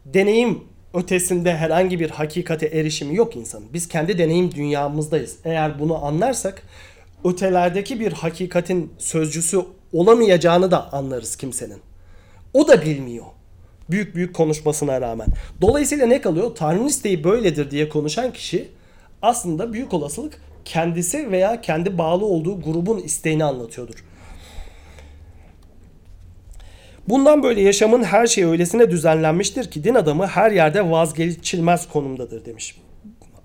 [0.06, 3.68] Deneyim ötesinde herhangi bir hakikate erişimi yok insanın.
[3.74, 5.36] Biz kendi deneyim dünyamızdayız.
[5.46, 6.64] Eğer bunu anlarsak
[7.26, 9.62] ötelerdeki bir hakikatin sözcüsü
[9.94, 11.80] olamayacağını da anlarız kimsenin.
[12.54, 13.26] O da bilmiyor.
[13.90, 15.28] Büyük büyük konuşmasına rağmen.
[15.62, 16.56] Dolayısıyla ne kalıyor?
[16.56, 18.70] Tanrı'nın isteği böyledir diye konuşan kişi
[19.22, 24.04] aslında büyük olasılık kendisi veya kendi bağlı olduğu grubun isteğini anlatıyordur.
[27.10, 32.76] Bundan böyle yaşamın her şeyi öylesine düzenlenmiştir ki din adamı her yerde vazgeçilmez konumdadır demiş.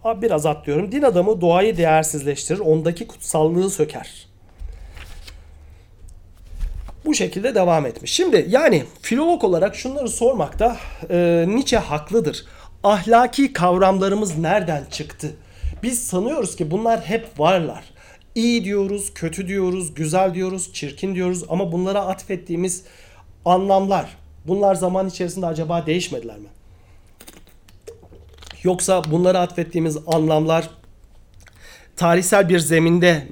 [0.04, 0.92] Biraz atlıyorum.
[0.92, 4.26] Din adamı doğayı değersizleştirir, ondaki kutsallığı söker.
[7.04, 8.12] Bu şekilde devam etmiş.
[8.12, 10.76] Şimdi yani filolog olarak şunları sormakta
[11.10, 12.44] e, Nietzsche haklıdır.
[12.84, 15.36] Ahlaki kavramlarımız nereden çıktı?
[15.82, 17.84] Biz sanıyoruz ki bunlar hep varlar.
[18.34, 22.84] İyi diyoruz, kötü diyoruz, güzel diyoruz, çirkin diyoruz ama bunlara atfettiğimiz
[23.44, 26.48] anlamlar bunlar zaman içerisinde acaba değişmediler mi?
[28.62, 30.70] Yoksa bunlara atfettiğimiz anlamlar
[31.96, 33.26] tarihsel bir zeminde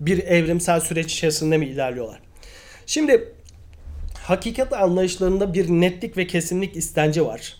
[0.00, 2.20] bir evrimsel süreç içerisinde mi ilerliyorlar?
[2.86, 3.32] Şimdi
[4.22, 7.59] hakikat anlayışlarında bir netlik ve kesinlik istenci var.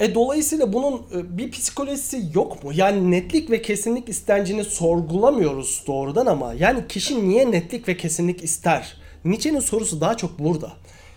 [0.00, 2.70] E dolayısıyla bunun e, bir psikolojisi yok mu?
[2.74, 8.96] Yani netlik ve kesinlik istencini sorgulamıyoruz doğrudan ama yani kişi niye netlik ve kesinlik ister?
[9.24, 10.72] Nietzsche'nin sorusu daha çok burada.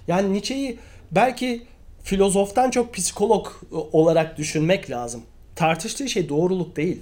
[0.08, 0.80] Yani Nietzsche'yi
[1.12, 1.64] belki
[2.04, 5.22] filozoftan çok psikolog e, olarak düşünmek lazım.
[5.56, 7.02] Tartıştığı şey doğruluk değil.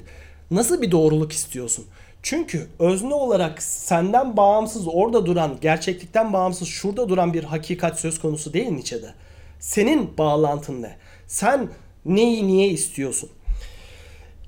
[0.52, 1.86] Nasıl bir doğruluk istiyorsun?
[2.24, 8.54] Çünkü özne olarak senden bağımsız orada duran, gerçeklikten bağımsız şurada duran bir hakikat söz konusu
[8.54, 9.13] değil Nietzsche'de.
[9.60, 10.98] Senin bağlantın ne?
[11.28, 11.70] Sen
[12.06, 13.30] neyi niye istiyorsun?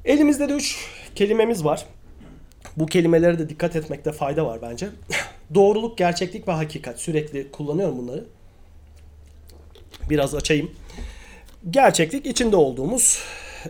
[0.06, 1.86] Elimizde de üç kelimemiz var.
[2.78, 4.89] Bu kelimelere de dikkat etmekte fayda var bence.
[5.54, 7.00] Doğruluk, gerçeklik ve hakikat.
[7.00, 8.26] Sürekli kullanıyorum bunları.
[10.10, 10.72] Biraz açayım.
[11.70, 13.24] Gerçeklik içinde olduğumuz,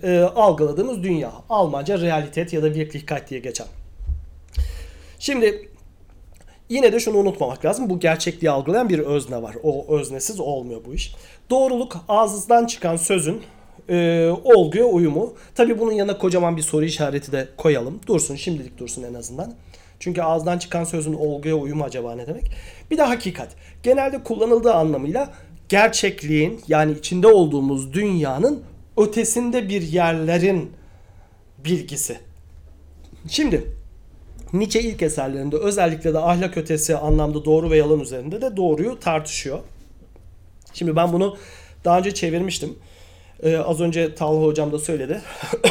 [0.04, 1.32] e, algıladığımız dünya.
[1.50, 3.67] Almanca realitet ya da Wirklichkeit diye geçen.
[5.19, 5.69] Şimdi
[6.69, 7.89] yine de şunu unutmamak lazım.
[7.89, 9.55] Bu gerçekliği algılayan bir özne var.
[9.63, 11.15] O öznesiz olmuyor bu iş.
[11.49, 13.41] Doğruluk ağzından çıkan sözün
[13.89, 15.34] e, olguya uyumu.
[15.55, 17.99] Tabi bunun yanına kocaman bir soru işareti de koyalım.
[18.08, 19.53] Dursun şimdilik dursun en azından.
[19.99, 22.51] Çünkü ağızdan çıkan sözün olguya uyumu acaba ne demek?
[22.91, 23.49] Bir de hakikat.
[23.84, 25.34] Genelde kullanıldığı anlamıyla
[25.69, 28.63] gerçekliğin yani içinde olduğumuz dünyanın
[28.97, 30.71] ötesinde bir yerlerin
[31.65, 32.17] bilgisi.
[33.27, 33.79] Şimdi
[34.53, 39.59] Nietzsche ilk eserlerinde özellikle de ahlak ötesi anlamda doğru ve yalan üzerinde de doğruyu tartışıyor.
[40.73, 41.38] Şimdi ben bunu
[41.85, 42.75] daha önce çevirmiştim.
[43.43, 45.21] Ee, az önce Talha hocam da söyledi.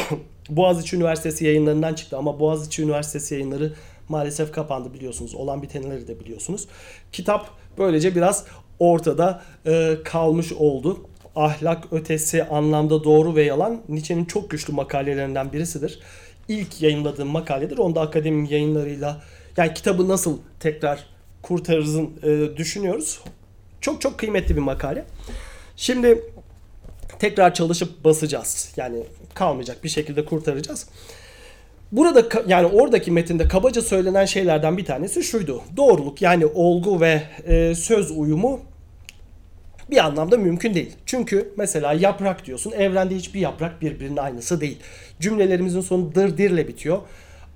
[0.48, 3.72] Boğaziçi Üniversitesi yayınlarından çıktı ama Boğaziçi Üniversitesi yayınları
[4.08, 5.34] maalesef kapandı biliyorsunuz.
[5.34, 6.68] Olan bitenleri de biliyorsunuz.
[7.12, 8.44] Kitap böylece biraz
[8.78, 11.06] ortada e, kalmış oldu.
[11.36, 16.00] Ahlak ötesi anlamda doğru ve yalan Nietzsche'nin çok güçlü makalelerinden birisidir.
[16.48, 17.78] İlk yayınladığım makaledir.
[17.78, 19.22] Onda akademi yayınlarıyla
[19.56, 21.06] yani kitabı nasıl tekrar
[21.42, 23.20] kurtarırızın e, düşünüyoruz.
[23.80, 25.04] Çok çok kıymetli bir makale.
[25.76, 26.22] Şimdi
[27.18, 28.72] tekrar çalışıp basacağız.
[28.76, 29.02] Yani
[29.34, 30.86] kalmayacak bir şekilde kurtaracağız.
[31.92, 35.62] Burada yani oradaki metinde kabaca söylenen şeylerden bir tanesi şuydu.
[35.76, 38.60] Doğruluk yani olgu ve e, söz uyumu
[39.90, 40.96] bir anlamda mümkün değil.
[41.06, 42.72] Çünkü mesela yaprak diyorsun.
[42.72, 44.78] Evrende hiçbir yaprak birbirinin aynısı değil.
[45.20, 46.98] Cümlelerimizin sonu dır dirle bitiyor.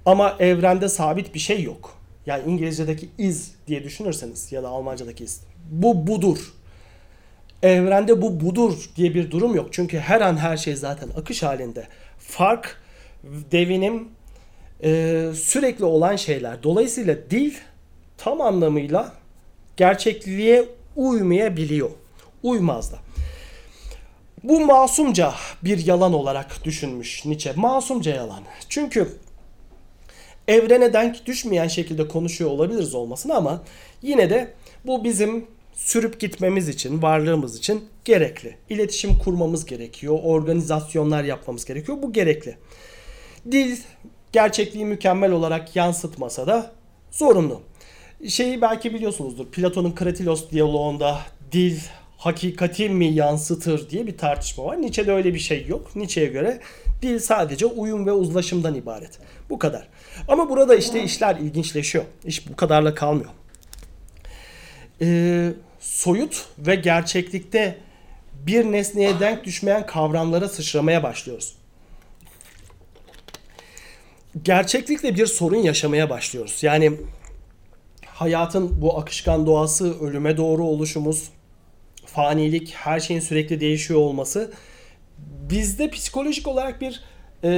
[0.07, 1.99] Ama evrende sabit bir şey yok.
[2.27, 5.41] Yani İngilizce'deki is diye düşünürseniz ya da Almanca'daki is.
[5.71, 6.39] Bu budur.
[7.63, 9.69] Evrende bu budur diye bir durum yok.
[9.73, 11.87] Çünkü her an her şey zaten akış halinde.
[12.19, 12.83] Fark,
[13.53, 14.09] devinim,
[14.85, 16.63] e, sürekli olan şeyler.
[16.63, 17.55] Dolayısıyla dil
[18.19, 19.13] tam anlamıyla
[19.77, 20.65] gerçekliğe
[20.97, 21.91] uymayabiliyor.
[22.43, 22.99] Uymaz da.
[24.43, 27.53] Bu masumca bir yalan olarak düşünmüş Nietzsche.
[27.57, 28.43] Masumca yalan.
[28.69, 29.09] Çünkü
[30.49, 33.63] evrene denk düşmeyen şekilde konuşuyor olabiliriz olmasına ama
[34.03, 34.53] yine de
[34.87, 38.57] bu bizim sürüp gitmemiz için, varlığımız için gerekli.
[38.71, 41.99] İletişim kurmamız gerekiyor, organizasyonlar yapmamız gerekiyor.
[42.03, 42.57] Bu gerekli.
[43.51, 43.77] Dil
[44.33, 46.73] gerçekliği mükemmel olarak yansıtmasa da
[47.11, 47.61] zorunlu.
[48.29, 49.47] Şeyi belki biliyorsunuzdur.
[49.47, 51.19] Platon'un Kratilos diyaloğunda
[51.53, 51.81] dil
[52.23, 54.83] hakikati mi yansıtır diye bir tartışma var.
[54.83, 55.97] Nietzsche'de öyle bir şey yok.
[55.97, 56.61] Nietzsche'ye göre
[57.03, 59.19] dil sadece uyum ve uzlaşımdan ibaret.
[59.51, 59.89] Bu kadar.
[60.29, 62.05] Ama burada işte işler ilginçleşiyor.
[62.25, 63.31] İş bu kadarla kalmıyor.
[65.01, 67.79] Ee, soyut ve gerçeklikte
[68.47, 71.55] bir nesneye denk düşmeyen kavramlara sıçramaya başlıyoruz.
[74.43, 76.63] Gerçeklikle bir sorun yaşamaya başlıyoruz.
[76.63, 76.93] Yani
[78.07, 81.31] hayatın bu akışkan doğası, ölüme doğru oluşumuz,
[82.15, 84.53] fanilik, her şeyin sürekli değişiyor olması
[85.51, 87.01] bizde psikolojik olarak bir
[87.45, 87.51] e,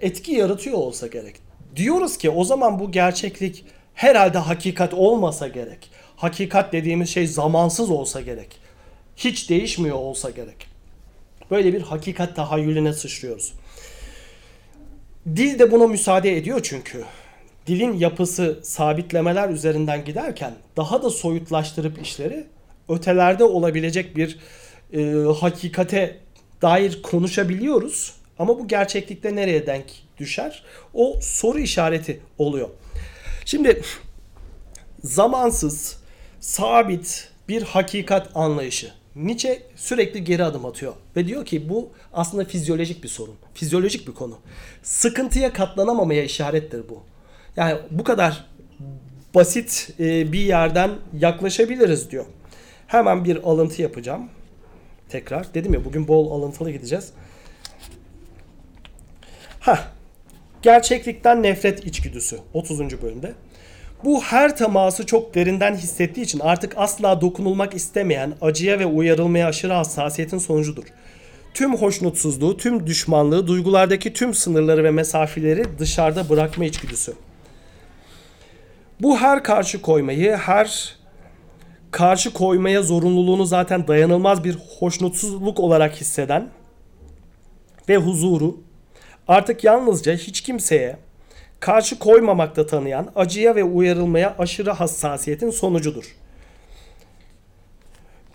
[0.00, 1.34] etki yaratıyor olsa gerek.
[1.76, 5.90] Diyoruz ki o zaman bu gerçeklik herhalde hakikat olmasa gerek.
[6.16, 8.48] Hakikat dediğimiz şey zamansız olsa gerek.
[9.16, 10.66] Hiç değişmiyor olsa gerek.
[11.50, 13.52] Böyle bir hakikat tahayyülüne sıçrıyoruz.
[15.26, 17.04] Dil de buna müsaade ediyor çünkü.
[17.66, 22.44] Dilin yapısı sabitlemeler üzerinden giderken daha da soyutlaştırıp işleri
[22.88, 24.38] ötelerde olabilecek bir
[24.92, 26.18] e, hakikate
[26.62, 28.14] dair konuşabiliyoruz.
[28.38, 29.84] Ama bu gerçeklikte nereye denk
[30.18, 30.62] düşer?
[30.94, 32.68] O soru işareti oluyor.
[33.44, 33.82] Şimdi
[35.04, 35.96] zamansız,
[36.40, 38.92] sabit bir hakikat anlayışı.
[39.16, 43.34] Nietzsche sürekli geri adım atıyor ve diyor ki bu aslında fizyolojik bir sorun.
[43.54, 44.38] Fizyolojik bir konu.
[44.82, 47.02] Sıkıntıya katlanamamaya işarettir bu.
[47.56, 48.44] Yani bu kadar
[49.34, 52.24] basit e, bir yerden yaklaşabiliriz diyor.
[52.92, 54.28] Hemen bir alıntı yapacağım.
[55.08, 57.12] Tekrar dedim ya bugün bol alıntılı gideceğiz.
[59.60, 59.78] Ha,
[60.62, 63.02] gerçeklikten nefret içgüdüsü 30.
[63.02, 63.32] bölümde.
[64.04, 69.72] Bu her teması çok derinden hissettiği için artık asla dokunulmak istemeyen, acıya ve uyarılmaya aşırı
[69.72, 70.84] hassasiyetin sonucudur.
[71.54, 77.14] Tüm hoşnutsuzluğu, tüm düşmanlığı, duygulardaki tüm sınırları ve mesafeleri dışarıda bırakma içgüdüsü.
[79.00, 81.01] Bu her karşı koymayı, her
[81.92, 86.48] karşı koymaya zorunluluğunu zaten dayanılmaz bir hoşnutsuzluk olarak hisseden
[87.88, 88.60] ve huzuru
[89.28, 90.96] artık yalnızca hiç kimseye
[91.60, 96.16] karşı koymamakta tanıyan, acıya ve uyarılmaya aşırı hassasiyetin sonucudur.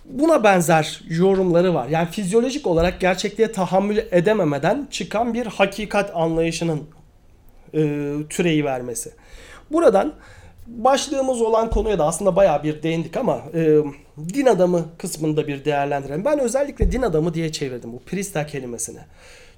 [0.05, 1.87] Buna benzer yorumları var.
[1.87, 6.83] Yani fizyolojik olarak gerçekliğe tahammül edememeden çıkan bir hakikat anlayışının
[7.73, 9.11] e, türeyi vermesi.
[9.71, 10.13] Buradan
[10.67, 13.77] başlığımız olan konuya da aslında bayağı bir değindik ama e,
[14.33, 16.25] din adamı kısmında bir değerlendirelim.
[16.25, 18.99] Ben özellikle din adamı diye çevirdim bu Prista kelimesini.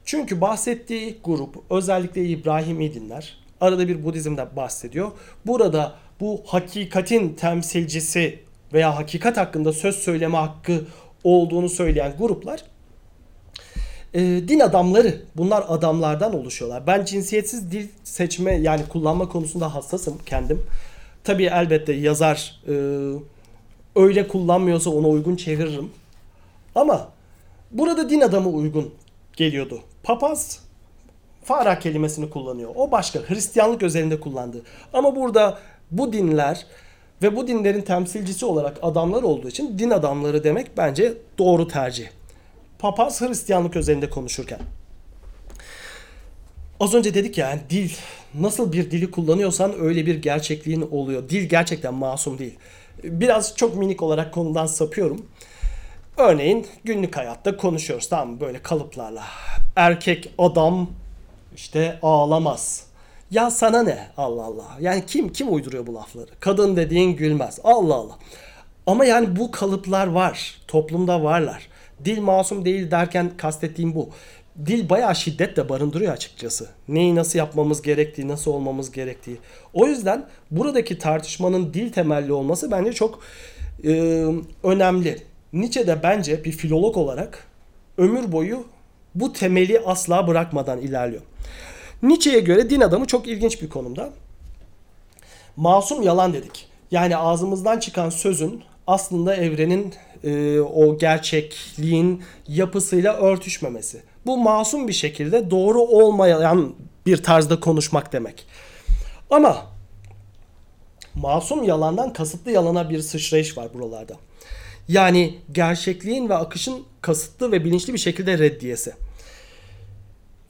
[0.06, 3.38] Çünkü bahsettiği grup özellikle İbrahimi dinler.
[3.62, 5.12] Arada bir Budizm'de bahsediyor.
[5.46, 8.40] Burada bu hakikatin temsilcisi
[8.74, 10.86] veya hakikat hakkında söz söyleme hakkı
[11.24, 12.64] olduğunu söyleyen gruplar
[14.14, 15.22] e, din adamları.
[15.38, 16.88] Bunlar adamlardan oluşuyorlar.
[16.88, 20.64] Ben cinsiyetsiz dil seçme yani kullanma konusunda hassasım kendim.
[21.30, 22.74] Tabii elbette yazar e,
[23.96, 25.92] öyle kullanmıyorsa ona uygun çeviririm.
[26.76, 27.10] Ama
[27.72, 28.94] burada din adamı uygun
[29.34, 29.82] geliyordu.
[30.04, 30.60] Papaz
[31.44, 32.72] Farah kelimesini kullanıyor.
[32.76, 33.20] O başka.
[33.20, 34.62] Hristiyanlık özelinde kullandı.
[34.94, 35.58] Ama burada
[35.92, 36.66] bu dinler
[37.22, 42.08] ve bu dinlerin temsilcisi olarak adamlar olduğu için din adamları demek bence doğru tercih.
[42.80, 44.60] Papaz Hristiyanlık özelinde konuşurken.
[46.80, 47.90] Az önce dedik ya yani dil
[48.34, 51.30] nasıl bir dili kullanıyorsan öyle bir gerçekliğin oluyor.
[51.30, 52.56] Dil gerçekten masum değil.
[53.04, 55.26] Biraz çok minik olarak konudan sapıyorum.
[56.18, 58.40] Örneğin günlük hayatta konuşuyoruz tamam?
[58.40, 59.24] Böyle kalıplarla.
[59.76, 60.90] Erkek adam
[61.56, 62.86] işte ağlamaz.
[63.32, 64.08] Ya sana ne?
[64.18, 64.78] Allah Allah.
[64.80, 66.30] Yani kim kim uyduruyor bu lafları?
[66.40, 67.60] Kadın dediğin gülmez.
[67.64, 68.18] Allah Allah.
[68.88, 70.62] Ama yani bu kalıplar var.
[70.68, 71.68] Toplumda varlar.
[72.06, 74.10] Dil masum değil derken kastettiğim bu.
[74.66, 76.70] Dil bayağı şiddet de barındırıyor açıkçası.
[76.88, 79.38] Neyi nasıl yapmamız gerektiği, nasıl olmamız gerektiği.
[79.74, 83.20] O yüzden buradaki tartışmanın dil temelli olması bence çok
[83.84, 84.24] e,
[84.64, 85.24] önemli.
[85.54, 87.48] Nietzsche de bence bir filolog olarak
[87.98, 88.66] ömür boyu
[89.16, 91.22] bu temeli asla bırakmadan ilerliyor.
[92.04, 94.10] Nietzsche'ye göre din adamı çok ilginç bir konumda.
[95.56, 96.68] Masum yalan dedik.
[96.92, 99.94] Yani ağzımızdan çıkan sözün aslında evrenin
[100.24, 104.02] e, o gerçekliğin yapısıyla örtüşmemesi.
[104.30, 108.46] Bu masum bir şekilde doğru olmayan bir tarzda konuşmak demek.
[109.30, 109.66] Ama
[111.16, 114.14] masum yalandan kasıtlı yalana bir sıçrayış var buralarda.
[114.88, 118.94] Yani gerçekliğin ve akışın kasıtlı ve bilinçli bir şekilde reddiyesi.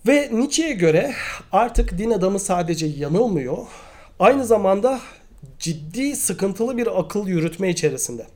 [0.08, 1.13] Ve Nietzsche'ye göre
[1.52, 3.58] artık din adamı sadece yanılmıyor,
[4.20, 5.00] aynı zamanda
[5.60, 8.28] ciddi sıkıntılı bir akıl yürütme içerisinde.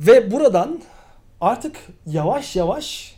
[0.00, 0.82] Ve buradan
[1.40, 3.15] artık yavaş yavaş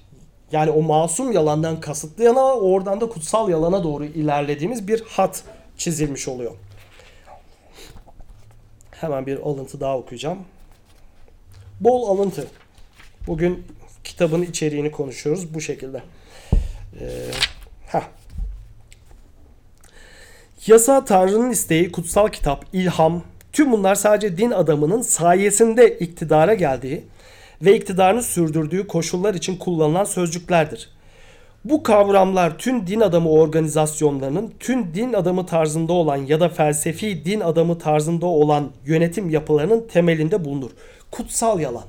[0.53, 5.43] yani o masum yalandan kasıtlı yana oradan da kutsal yalana doğru ilerlediğimiz bir hat
[5.77, 6.53] çizilmiş oluyor.
[8.91, 10.39] Hemen bir alıntı daha okuyacağım.
[11.81, 12.47] Bol alıntı.
[13.27, 13.67] Bugün
[14.05, 16.03] kitabın içeriğini konuşuyoruz bu şekilde.
[17.01, 17.07] Ee,
[17.87, 18.03] heh.
[20.67, 27.05] Yasa Tanrı'nın isteği, kutsal kitap, ilham, tüm bunlar sadece din adamının sayesinde iktidara geldiği
[27.63, 30.91] ve iktidarını sürdürdüğü koşullar için kullanılan sözcüklerdir.
[31.65, 37.41] Bu kavramlar tüm din adamı organizasyonlarının tüm din adamı tarzında olan ya da felsefi din
[37.41, 40.71] adamı tarzında olan yönetim yapılarının temelinde bulunur.
[41.11, 41.85] Kutsal yalan.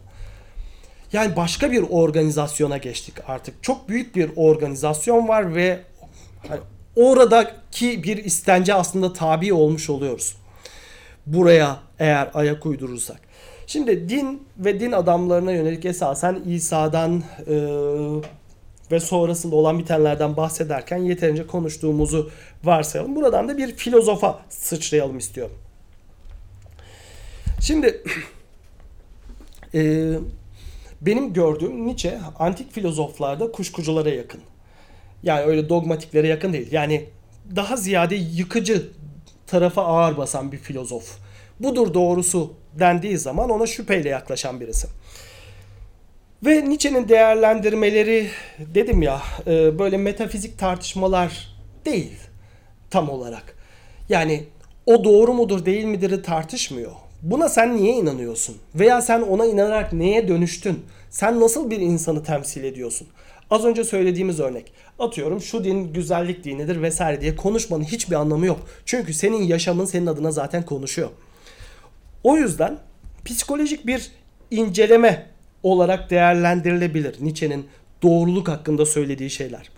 [1.14, 3.64] Yani başka bir organizasyona geçtik artık.
[3.64, 5.80] Çok büyük bir organizasyon var ve
[6.48, 6.60] hani
[6.96, 10.36] oradaki bir istence aslında tabi olmuş oluyoruz.
[11.26, 13.20] Buraya eğer ayak uydurursak.
[13.70, 17.56] Şimdi din ve din adamlarına yönelik esasen İsa'dan e,
[18.92, 22.32] ve sonrasında olan bitenlerden bahsederken yeterince konuştuğumuzu
[22.64, 23.16] varsayalım.
[23.16, 25.56] Buradan da bir filozofa sıçrayalım istiyorum.
[27.62, 28.04] Şimdi
[29.74, 30.14] e,
[31.02, 34.42] benim gördüğüm Nietzsche antik filozoflarda kuşkuculara yakın.
[35.24, 36.72] Yani öyle dogmatiklere yakın değil.
[36.72, 37.06] Yani
[37.56, 38.88] daha ziyade yıkıcı
[39.48, 41.29] tarafa ağır basan bir filozof.
[41.60, 44.88] Budur doğrusu dendiği zaman ona şüpheyle yaklaşan birisi.
[46.46, 48.28] Ve Nietzsche'nin değerlendirmeleri
[48.60, 52.14] dedim ya e, böyle metafizik tartışmalar değil
[52.90, 53.56] tam olarak.
[54.10, 54.44] Yani
[54.86, 56.92] o doğru mudur değil midir tartışmıyor.
[57.22, 58.58] Buna sen niye inanıyorsun?
[58.76, 60.86] Veya sen ona inanarak neye dönüştün?
[61.10, 63.08] Sen nasıl bir insanı temsil ediyorsun?
[63.50, 64.74] Az önce söylediğimiz örnek.
[65.00, 68.60] Atıyorum şu din güzellik dinidir vesaire diye konuşmanın hiçbir anlamı yok.
[68.86, 71.10] Çünkü senin yaşamın senin adına zaten konuşuyor.
[72.24, 72.80] O yüzden
[73.26, 74.12] psikolojik bir
[74.52, 75.30] inceleme
[75.64, 77.68] olarak değerlendirilebilir Nietzsche'nin
[78.04, 79.70] doğruluk hakkında söylediği şeyler.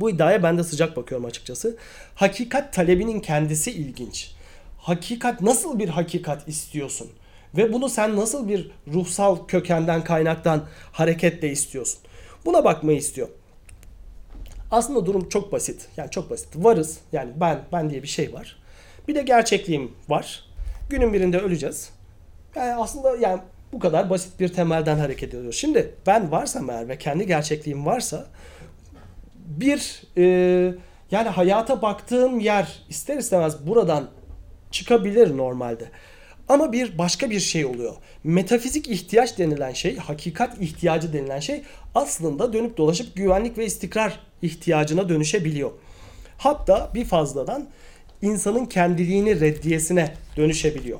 [0.00, 1.76] Bu iddiaya ben de sıcak bakıyorum açıkçası.
[2.14, 4.32] Hakikat talebinin kendisi ilginç.
[4.78, 7.10] Hakikat nasıl bir hakikat istiyorsun?
[7.56, 12.00] Ve bunu sen nasıl bir ruhsal kökenden kaynaktan hareketle istiyorsun?
[12.44, 13.28] Buna bakmayı istiyor.
[14.70, 15.88] Aslında durum çok basit.
[15.96, 16.48] Yani çok basit.
[16.56, 16.98] Varız.
[17.12, 18.56] Yani ben ben diye bir şey var.
[19.08, 20.44] Bir de gerçekliğim var.
[20.88, 21.90] Günün birinde öleceğiz.
[22.56, 23.40] Yani aslında yani
[23.72, 25.56] bu kadar basit bir temelden hareket ediyoruz.
[25.56, 28.26] Şimdi ben varsam eğer ve kendi gerçekliğim varsa
[29.34, 30.24] bir e,
[31.10, 34.10] yani hayata baktığım yer ister istemez buradan
[34.70, 35.84] çıkabilir normalde.
[36.48, 37.94] Ama bir başka bir şey oluyor.
[38.24, 41.62] Metafizik ihtiyaç denilen şey, hakikat ihtiyacı denilen şey
[41.94, 45.70] aslında dönüp dolaşıp güvenlik ve istikrar ihtiyacına dönüşebiliyor.
[46.38, 47.68] Hatta bir fazladan
[48.24, 50.98] insanın kendiliğini reddiyesine dönüşebiliyor.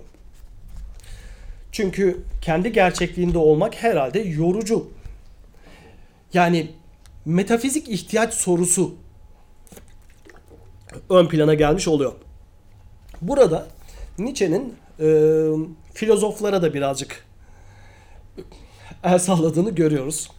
[1.73, 4.91] Çünkü kendi gerçekliğinde olmak herhalde yorucu.
[6.33, 6.71] Yani
[7.25, 8.95] metafizik ihtiyaç sorusu
[11.11, 12.13] ön plana gelmiş oluyor.
[13.23, 13.67] Burada
[14.19, 15.07] Nietzsche'nin e,
[15.95, 17.25] filozoflara da birazcık
[19.05, 20.31] el salladığını görüyoruz.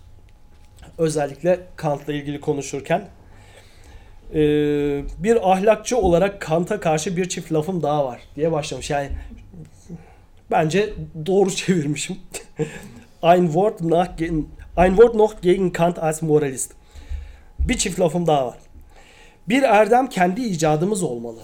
[0.98, 3.10] Özellikle Kant'la ilgili konuşurken.
[4.34, 4.40] E,
[5.18, 8.90] bir ahlakçı olarak Kant'a karşı bir çift lafım daha var diye başlamış.
[8.90, 9.10] Yani
[10.52, 10.94] bence
[11.26, 12.18] doğru çevirmişim.
[13.24, 14.10] Ein Wort nach
[14.78, 16.72] Ein Wort noch gegen Kant als Moralist.
[17.60, 18.58] Bir çift lafım daha var.
[19.50, 21.40] Bir erdem kendi icadımız olmalı.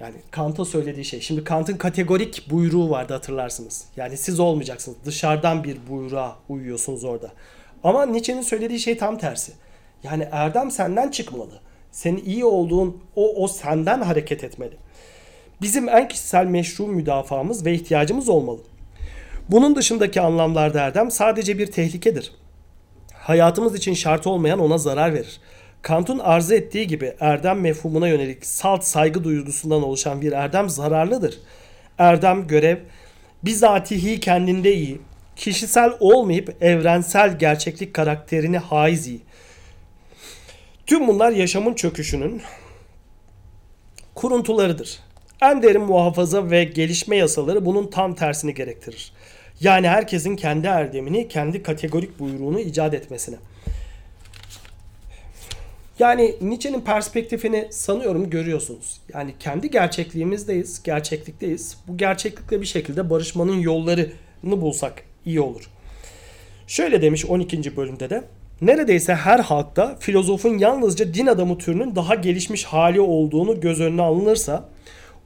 [0.00, 1.20] Yani Kant'a söylediği şey.
[1.20, 3.84] Şimdi Kant'ın kategorik buyruğu vardı hatırlarsınız.
[3.96, 4.96] Yani siz olmayacaksınız.
[5.04, 7.30] Dışarıdan bir buyruğa uyuyorsunuz orada.
[7.84, 9.52] Ama Nietzsche'nin söylediği şey tam tersi.
[10.02, 11.60] Yani erdem senden çıkmalı.
[11.94, 14.74] Senin iyi olduğun o, o senden hareket etmeli.
[15.62, 18.60] Bizim en kişisel meşru müdafamız ve ihtiyacımız olmalı.
[19.48, 22.32] Bunun dışındaki anlamlarda erdem sadece bir tehlikedir.
[23.14, 25.40] Hayatımız için şart olmayan ona zarar verir.
[25.82, 31.38] Kant'ın arzu ettiği gibi erdem mefhumuna yönelik salt saygı duygusundan oluşan bir erdem zararlıdır.
[31.98, 32.78] Erdem görev
[33.44, 35.00] bizatihi kendinde iyi,
[35.36, 39.20] kişisel olmayıp evrensel gerçeklik karakterini haiz iyi.
[40.86, 42.42] Tüm bunlar yaşamın çöküşünün
[44.14, 45.00] kuruntularıdır.
[45.42, 49.12] En derin muhafaza ve gelişme yasaları bunun tam tersini gerektirir.
[49.60, 53.36] Yani herkesin kendi erdemini, kendi kategorik buyruğunu icat etmesine.
[55.98, 59.00] Yani Nietzsche'nin perspektifini sanıyorum görüyorsunuz.
[59.14, 61.78] Yani kendi gerçekliğimizdeyiz, gerçeklikteyiz.
[61.88, 65.70] Bu gerçeklikle bir şekilde barışmanın yollarını bulsak iyi olur.
[66.66, 67.76] Şöyle demiş 12.
[67.76, 68.24] bölümde de.
[68.64, 74.68] Neredeyse her halkta filozofun yalnızca din adamı türünün daha gelişmiş hali olduğunu göz önüne alınırsa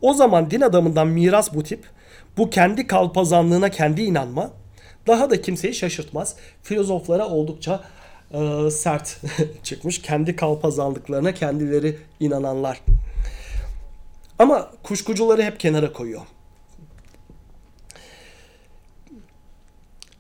[0.00, 1.84] o zaman din adamından miras bu tip,
[2.36, 4.50] bu kendi kalpazanlığına kendi inanma
[5.06, 6.36] daha da kimseyi şaşırtmaz.
[6.62, 7.84] Filozoflara oldukça
[8.30, 9.20] e, sert
[9.62, 10.02] çıkmış.
[10.02, 12.80] Kendi kalpazanlıklarına kendileri inananlar.
[14.38, 16.22] Ama kuşkucuları hep kenara koyuyor.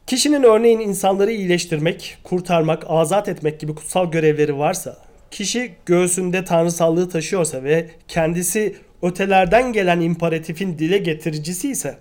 [0.08, 4.96] Kişinin örneğin insanları iyileştirmek, kurtarmak, azat etmek gibi kutsal görevleri varsa,
[5.30, 11.98] kişi göğsünde tanrısallığı taşıyorsa ve kendisi ötelerden gelen imparatifin dile getiricisi ise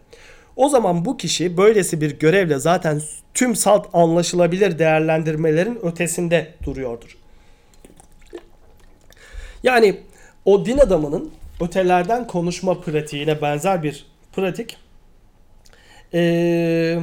[0.55, 3.01] o zaman bu kişi böylesi bir görevle zaten
[3.33, 7.17] tüm salt anlaşılabilir değerlendirmelerin ötesinde duruyordur.
[9.63, 9.99] Yani
[10.45, 11.31] o din adamının
[11.61, 14.77] ötelerden konuşma pratiğine benzer bir pratik
[16.13, 16.99] ee,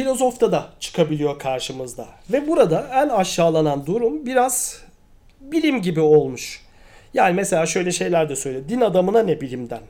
[0.00, 2.06] filozofta da çıkabiliyor karşımızda.
[2.32, 4.82] Ve burada en aşağılanan durum biraz
[5.40, 6.60] bilim gibi olmuş.
[7.14, 8.68] Yani mesela şöyle şeyler de söyle.
[8.68, 9.80] Din adamına ne bilimden?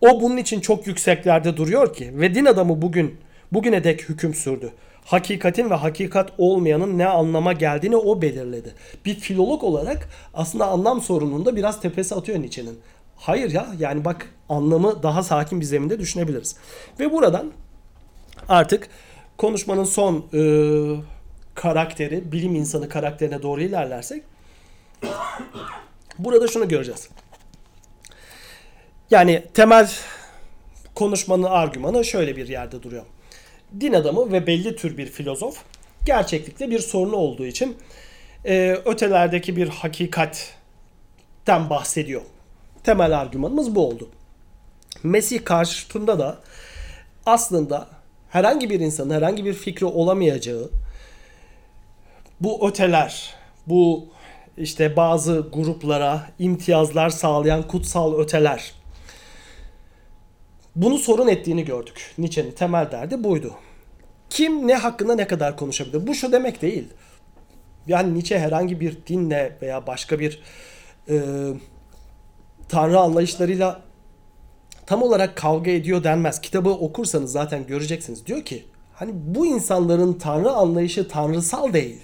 [0.00, 3.16] O bunun için çok yükseklerde duruyor ki ve din adamı bugün
[3.52, 4.72] bugüne dek hüküm sürdü.
[5.04, 8.74] Hakikatin ve hakikat olmayanın ne anlama geldiğini o belirledi.
[9.04, 12.78] Bir filolog olarak aslında anlam sorununda biraz tepesi atıyor Nietzsche'nin.
[13.16, 16.56] Hayır ya yani bak anlamı daha sakin bir zeminde düşünebiliriz.
[17.00, 17.52] Ve buradan
[18.48, 18.88] artık
[19.38, 20.40] konuşmanın son e,
[21.54, 24.22] karakteri, bilim insanı karakterine doğru ilerlersek
[26.18, 27.08] burada şunu göreceğiz.
[29.10, 29.90] Yani temel
[30.94, 33.04] konuşmanın argümanı şöyle bir yerde duruyor.
[33.80, 35.58] Din adamı ve belli tür bir filozof
[36.04, 37.76] gerçeklikte bir sorunu olduğu için
[38.44, 40.50] e, ötelerdeki bir hakikatten
[41.70, 42.22] bahsediyor.
[42.84, 44.08] Temel argümanımız bu oldu.
[45.02, 46.38] Mesih karşıtında da
[47.26, 47.97] aslında
[48.30, 50.70] herhangi bir insanın herhangi bir fikri olamayacağı
[52.40, 53.34] bu öteler,
[53.66, 54.08] bu
[54.56, 58.72] işte bazı gruplara imtiyazlar sağlayan kutsal öteler
[60.78, 62.14] bunu sorun ettiğini gördük.
[62.18, 63.54] Nietzsche'nin temel derdi buydu.
[64.30, 66.06] Kim ne hakkında ne kadar konuşabilir?
[66.06, 66.88] Bu şu demek değil.
[67.86, 70.42] Yani Nietzsche herhangi bir dinle veya başka bir
[71.08, 71.20] e,
[72.68, 73.80] tanrı anlayışlarıyla
[74.88, 76.40] tam olarak kavga ediyor denmez.
[76.40, 78.26] Kitabı okursanız zaten göreceksiniz.
[78.26, 78.64] Diyor ki
[78.94, 82.00] hani bu insanların tanrı anlayışı tanrısal değil.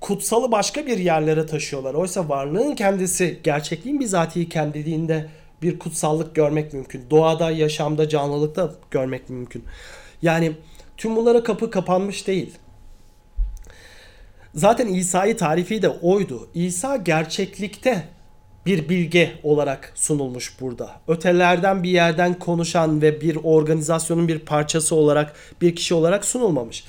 [0.00, 1.94] Kutsalı başka bir yerlere taşıyorlar.
[1.94, 5.28] Oysa varlığın kendisi gerçekliğin bizatihi kendiliğinde
[5.62, 7.10] bir kutsallık görmek mümkün.
[7.10, 9.64] Doğada, yaşamda, canlılıkta görmek mümkün.
[10.22, 10.52] Yani
[10.96, 12.54] tüm bunlara kapı kapanmış değil.
[14.54, 16.48] Zaten İsa'yı tarifi de oydu.
[16.54, 18.04] İsa gerçeklikte
[18.66, 20.90] bir bilge olarak sunulmuş burada.
[21.08, 26.84] Ötelerden bir yerden konuşan ve bir organizasyonun bir parçası olarak bir kişi olarak sunulmamış.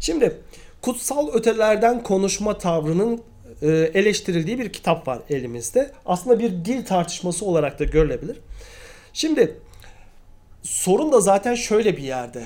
[0.00, 0.36] Şimdi
[0.82, 3.20] kutsal ötelerden konuşma tavrının
[3.62, 5.90] e, eleştirildiği bir kitap var elimizde.
[6.06, 8.36] Aslında bir dil tartışması olarak da görülebilir.
[9.12, 9.58] Şimdi
[10.62, 12.44] sorun da zaten şöyle bir yerde.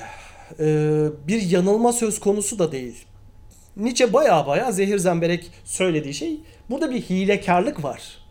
[0.61, 3.05] E, bir yanılma söz konusu da değil.
[3.77, 8.22] Nietzsche baya baya zehir zemberek söylediği şey burada bir hilekarlık var.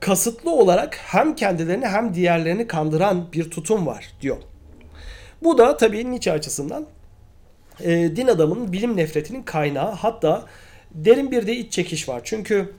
[0.00, 4.36] Kasıtlı olarak hem kendilerini hem diğerlerini kandıran bir tutum var diyor.
[5.42, 6.86] Bu da tabii Nietzsche açısından
[7.80, 10.44] e, din adamının bilim nefretinin kaynağı hatta
[10.94, 12.20] derin bir de iç çekiş var.
[12.24, 12.72] Çünkü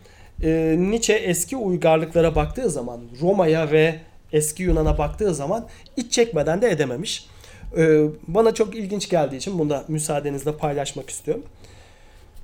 [0.43, 3.95] e, Nietzsche eski uygarlıklara baktığı zaman Roma'ya ve
[4.31, 5.67] eski Yunan'a baktığı zaman
[5.97, 7.27] iç çekmeden de edememiş.
[7.77, 11.43] E, bana çok ilginç geldiği için bunu da müsaadenizle paylaşmak istiyorum.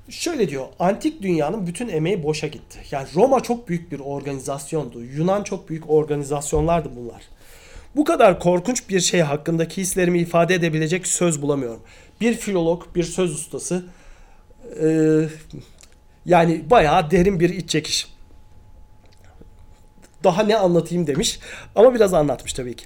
[0.08, 2.78] Şöyle diyor, antik dünyanın bütün emeği boşa gitti.
[2.90, 5.02] Yani Roma çok büyük bir organizasyondu.
[5.02, 7.22] Yunan çok büyük organizasyonlardı bunlar.
[7.96, 11.80] Bu kadar korkunç bir şey hakkındaki hislerimi ifade edebilecek söz bulamıyorum.
[12.20, 13.84] Bir filolog, bir söz ustası
[14.82, 14.88] e,
[16.26, 18.08] yani bayağı derin bir iç çekiş.
[20.24, 21.38] Daha ne anlatayım demiş
[21.74, 22.84] ama biraz anlatmış tabii ki.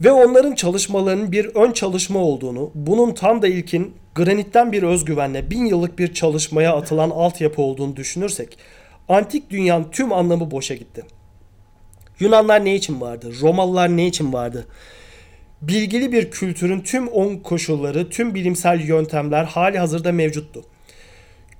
[0.00, 5.64] Ve onların çalışmalarının bir ön çalışma olduğunu, bunun tam da ilkin granitten bir özgüvenle bin
[5.64, 8.58] yıllık bir çalışmaya atılan altyapı olduğunu düşünürsek,
[9.08, 11.04] antik dünyanın tüm anlamı boşa gitti.
[12.20, 13.32] Yunanlar ne için vardı?
[13.40, 14.66] Romalılar ne için vardı?
[15.62, 20.64] Bilgili bir kültürün tüm on koşulları, tüm bilimsel yöntemler hali hazırda mevcuttu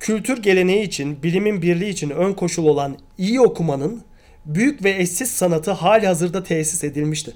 [0.00, 4.02] kültür geleneği için, bilimin birliği için ön koşul olan iyi okumanın
[4.44, 7.34] büyük ve eşsiz sanatı hali hazırda tesis edilmiştir.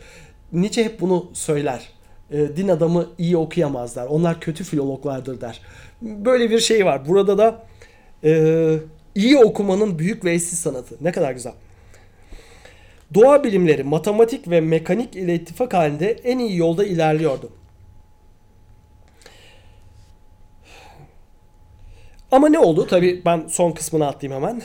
[0.52, 1.88] Nietzsche hep bunu söyler.
[2.30, 4.06] E, din adamı iyi okuyamazlar.
[4.06, 5.60] Onlar kötü filologlardır der.
[6.02, 7.08] Böyle bir şey var.
[7.08, 7.70] Burada da
[8.24, 8.76] Ee,
[9.14, 10.96] iyi okumanın büyük ve eşsiz sanatı.
[11.00, 11.52] Ne kadar güzel.
[13.14, 17.52] Doğa bilimleri, matematik ve mekanik ile ittifak halinde en iyi yolda ilerliyordu.
[22.32, 22.86] Ama ne oldu?
[22.86, 24.62] Tabii ben son kısmını atlayayım hemen.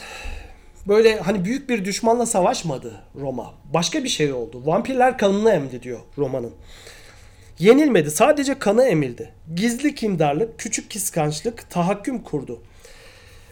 [0.88, 3.54] Böyle hani büyük bir düşmanla savaşmadı Roma.
[3.74, 4.62] Başka bir şey oldu.
[4.66, 6.52] Vampirler kanını emdi diyor romanın.
[7.60, 8.12] Yenilmedi.
[8.12, 9.32] Sadece kanı emildi.
[9.56, 12.62] Gizli kindarlık, küçük kıskançlık, tahakküm kurdu.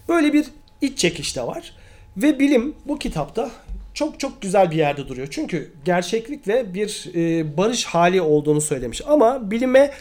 [0.09, 0.45] Böyle bir
[0.81, 1.75] iç çekiş de var.
[2.17, 3.51] Ve bilim bu kitapta
[3.93, 5.27] çok çok güzel bir yerde duruyor.
[5.31, 9.01] Çünkü gerçeklikle bir e, barış hali olduğunu söylemiş.
[9.07, 9.91] Ama bilime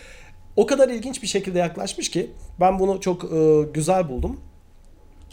[0.56, 2.30] o kadar ilginç bir şekilde yaklaşmış ki
[2.60, 4.40] ben bunu çok e, güzel buldum.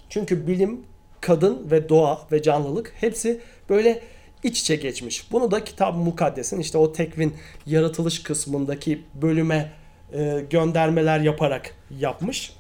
[0.10, 0.82] Çünkü bilim,
[1.22, 4.02] kadın ve doğa ve canlılık hepsi böyle
[4.44, 5.32] iç içe geçmiş.
[5.32, 9.72] Bunu da kitap mukaddesin işte o tekvin yaratılış kısmındaki bölüme
[10.14, 12.54] e, göndermeler yaparak yapmış.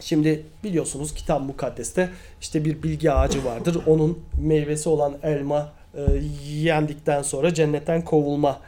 [0.00, 2.10] Şimdi biliyorsunuz kitap mukaddeste
[2.40, 3.82] işte bir bilgi ağacı vardır.
[3.86, 6.00] Onun meyvesi olan elma e,
[6.48, 8.60] yendikten sonra cennetten kovulma.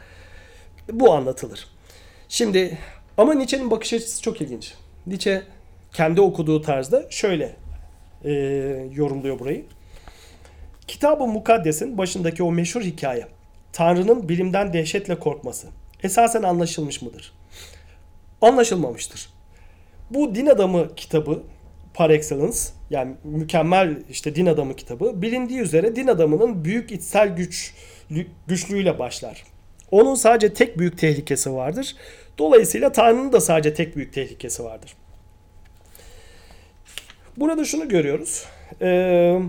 [0.91, 1.67] Bu anlatılır.
[2.29, 2.77] Şimdi
[3.17, 4.73] ama Nietzsche'nin bakış açısı çok ilginç.
[5.07, 5.43] Nietzsche
[5.93, 7.55] kendi okuduğu tarzda şöyle
[8.25, 8.31] e,
[8.93, 9.65] yorumluyor burayı.
[10.87, 13.27] Kitab-ı Mukaddes'in başındaki o meşhur hikaye,
[13.73, 15.67] Tanrı'nın bilimden dehşetle korkması,
[16.03, 17.33] esasen anlaşılmış mıdır?
[18.41, 19.29] Anlaşılmamıştır.
[20.09, 21.43] Bu din adamı kitabı
[21.93, 22.57] par excellence
[22.89, 27.73] yani mükemmel işte din adamı kitabı bilindiği üzere din adamının büyük içsel güç
[28.47, 29.43] güçlüğüyle başlar.
[29.91, 31.95] Onun sadece tek büyük tehlikesi vardır.
[32.37, 34.93] Dolayısıyla Tanrı'nın da sadece tek büyük tehlikesi vardır.
[37.37, 38.45] Burada şunu görüyoruz.
[38.81, 39.41] Ee,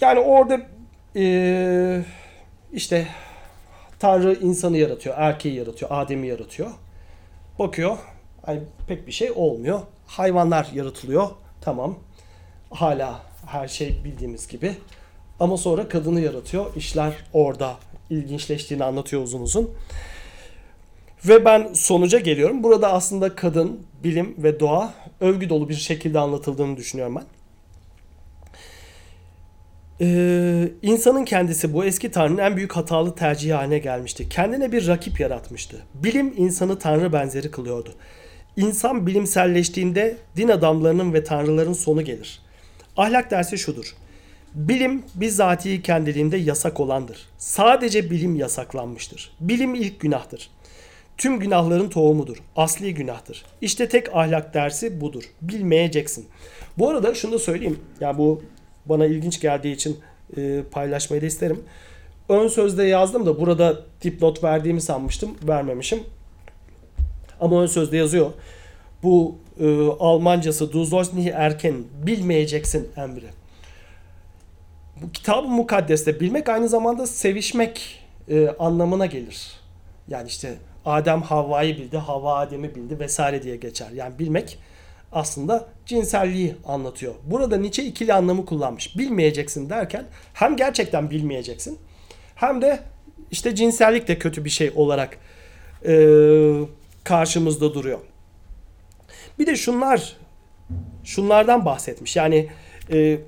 [0.00, 0.60] yani orada
[1.16, 2.04] ee,
[2.72, 3.06] işte
[3.98, 6.70] Tanrı insanı yaratıyor, erkeği yaratıyor, Adem'i yaratıyor.
[7.58, 7.98] Bakıyor,
[8.46, 9.80] hani pek bir şey olmuyor.
[10.06, 11.28] Hayvanlar yaratılıyor,
[11.60, 11.98] tamam.
[12.70, 14.74] Hala her şey bildiğimiz gibi.
[15.40, 16.76] Ama sonra kadını yaratıyor.
[16.76, 17.76] İşler orada
[18.10, 19.70] ilginçleştiğini anlatıyor uzun uzun.
[21.24, 22.62] Ve ben sonuca geliyorum.
[22.62, 27.24] Burada aslında kadın, bilim ve doğa övgü dolu bir şekilde anlatıldığını düşünüyorum ben.
[30.00, 34.28] Ee, insanın kendisi bu eski tanrının en büyük hatalı tercihi haline gelmişti.
[34.28, 35.76] Kendine bir rakip yaratmıştı.
[35.94, 37.94] Bilim insanı tanrı benzeri kılıyordu.
[38.56, 42.40] İnsan bilimselleştiğinde din adamlarının ve tanrıların sonu gelir.
[42.96, 43.94] Ahlak dersi şudur.
[44.54, 47.28] Bilim bizatihi kendiliğinde yasak olandır.
[47.38, 49.30] Sadece bilim yasaklanmıştır.
[49.40, 50.50] Bilim ilk günahtır.
[51.18, 52.36] Tüm günahların tohumudur.
[52.56, 53.44] Asli günahtır.
[53.60, 55.24] İşte tek ahlak dersi budur.
[55.42, 56.28] Bilmeyeceksin.
[56.78, 57.78] Bu arada şunu da söyleyeyim.
[58.00, 58.42] Yani bu
[58.86, 60.00] bana ilginç geldiği için
[60.36, 61.64] e, paylaşmayı da isterim.
[62.28, 65.36] Ön sözde yazdım da burada dipnot verdiğimi sanmıştım.
[65.42, 66.00] Vermemişim.
[67.40, 68.30] Ama ön sözde yazıyor.
[69.02, 71.84] Bu e, Almancası Du sollst nicht erkennen.
[72.02, 73.26] Bilmeyeceksin emri.
[75.02, 79.50] Bu kitab-ı mukaddeste bilmek aynı zamanda sevişmek e, anlamına gelir.
[80.08, 80.58] Yani işte
[80.88, 83.90] Adem Havva'yı bildi, Havva Adem'i bildi vesaire diye geçer.
[83.94, 84.58] Yani bilmek
[85.12, 87.14] aslında cinselliği anlatıyor.
[87.24, 88.98] Burada Nietzsche ikili anlamı kullanmış.
[88.98, 91.78] Bilmeyeceksin derken hem gerçekten bilmeyeceksin
[92.34, 92.80] hem de
[93.30, 95.18] işte cinsellik de kötü bir şey olarak
[95.86, 95.94] e,
[97.04, 97.98] karşımızda duruyor.
[99.38, 100.16] Bir de şunlar
[101.04, 102.16] şunlardan bahsetmiş.
[102.16, 102.48] Yani
[102.92, 103.18] e,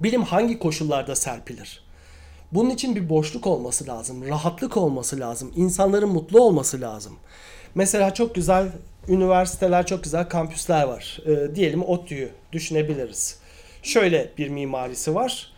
[0.00, 1.83] bilim hangi koşullarda serpilir?
[2.54, 7.16] Bunun için bir boşluk olması lazım, rahatlık olması lazım, insanların mutlu olması lazım.
[7.74, 8.68] Mesela çok güzel
[9.08, 11.20] üniversiteler, çok güzel kampüsler var.
[11.26, 13.38] E, diyelim ODTÜ'yü düşünebiliriz.
[13.82, 15.52] Şöyle bir mimarisi var.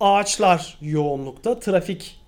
[0.00, 2.20] Ağaçlar yoğunlukta, trafik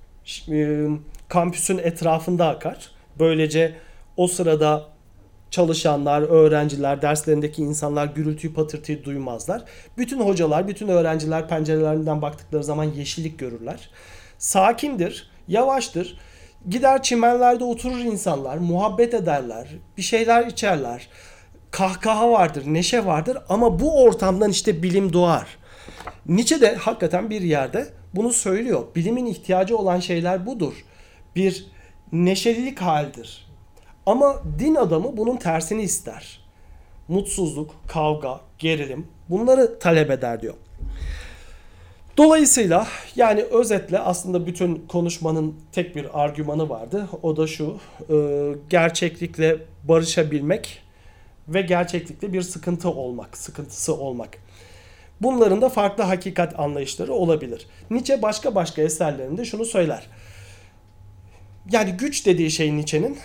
[0.51, 0.87] e,
[1.29, 2.91] kampüsün etrafında akar.
[3.19, 3.75] Böylece
[4.17, 4.87] o sırada
[5.51, 9.65] çalışanlar, öğrenciler, derslerindeki insanlar gürültüyü patırtıyı duymazlar.
[9.99, 13.91] Bütün hocalar, bütün öğrenciler pencerelerinden baktıkları zaman yeşillik görürler.
[14.39, 16.19] Sakindir, yavaştır.
[16.69, 21.09] Gider çimenlerde oturur insanlar, muhabbet ederler, bir şeyler içerler.
[21.71, 25.47] Kahkaha vardır, neşe vardır ama bu ortamdan işte bilim doğar.
[26.27, 28.85] Nietzsche de hakikaten bir yerde bunu söylüyor.
[28.95, 30.85] Bilimin ihtiyacı olan şeyler budur.
[31.37, 31.67] Bir
[32.13, 33.48] neşelilik haldir.
[34.09, 36.41] Ama din adamı bunun tersini ister.
[37.09, 40.55] Mutsuzluk, kavga, gerilim bunları talep eder diyor.
[42.17, 42.87] Dolayısıyla
[43.17, 47.09] yani özetle aslında bütün konuşmanın tek bir argümanı vardı.
[47.23, 47.79] O da şu
[48.11, 48.17] e,
[48.71, 50.83] gerçeklikle barışabilmek
[51.49, 54.39] ve gerçeklikle bir sıkıntı olmak, sıkıntısı olmak.
[55.21, 57.67] Bunların da farklı hakikat anlayışları olabilir.
[57.91, 60.07] Nietzsche başka başka eserlerinde şunu söyler.
[61.73, 63.19] Yani güç dediği şey Nietzsche'nin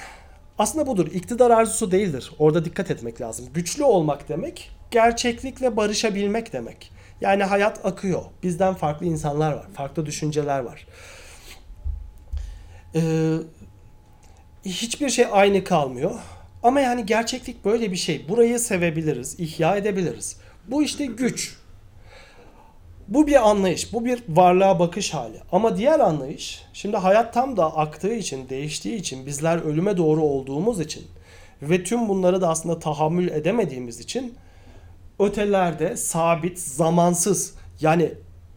[0.58, 1.08] aslında budur.
[1.14, 2.32] İktidar arzusu değildir.
[2.39, 3.45] Orada dikkat etmek lazım.
[3.54, 6.91] Güçlü olmak demek gerçeklikle barışabilmek demek.
[7.22, 8.22] Yani hayat akıyor.
[8.43, 9.66] Bizden farklı insanlar var.
[9.74, 10.88] Farklı düşünceler var.
[12.95, 13.38] Ee,
[14.66, 16.12] hiçbir şey aynı kalmıyor.
[16.64, 18.30] Ama yani gerçeklik böyle bir şey.
[18.30, 20.38] Burayı sevebiliriz, ihya edebiliriz.
[20.68, 21.58] Bu işte güç.
[23.08, 25.38] Bu bir anlayış, bu bir varlığa bakış hali.
[25.51, 30.80] Ama diğer anlayış, şimdi hayat tam da aktığı için, değiştiği için, bizler ölüme doğru olduğumuz
[30.80, 31.08] için
[31.62, 34.34] ve tüm bunları da aslında tahammül edemediğimiz için
[35.20, 38.12] ötelerde sabit, zamansız yani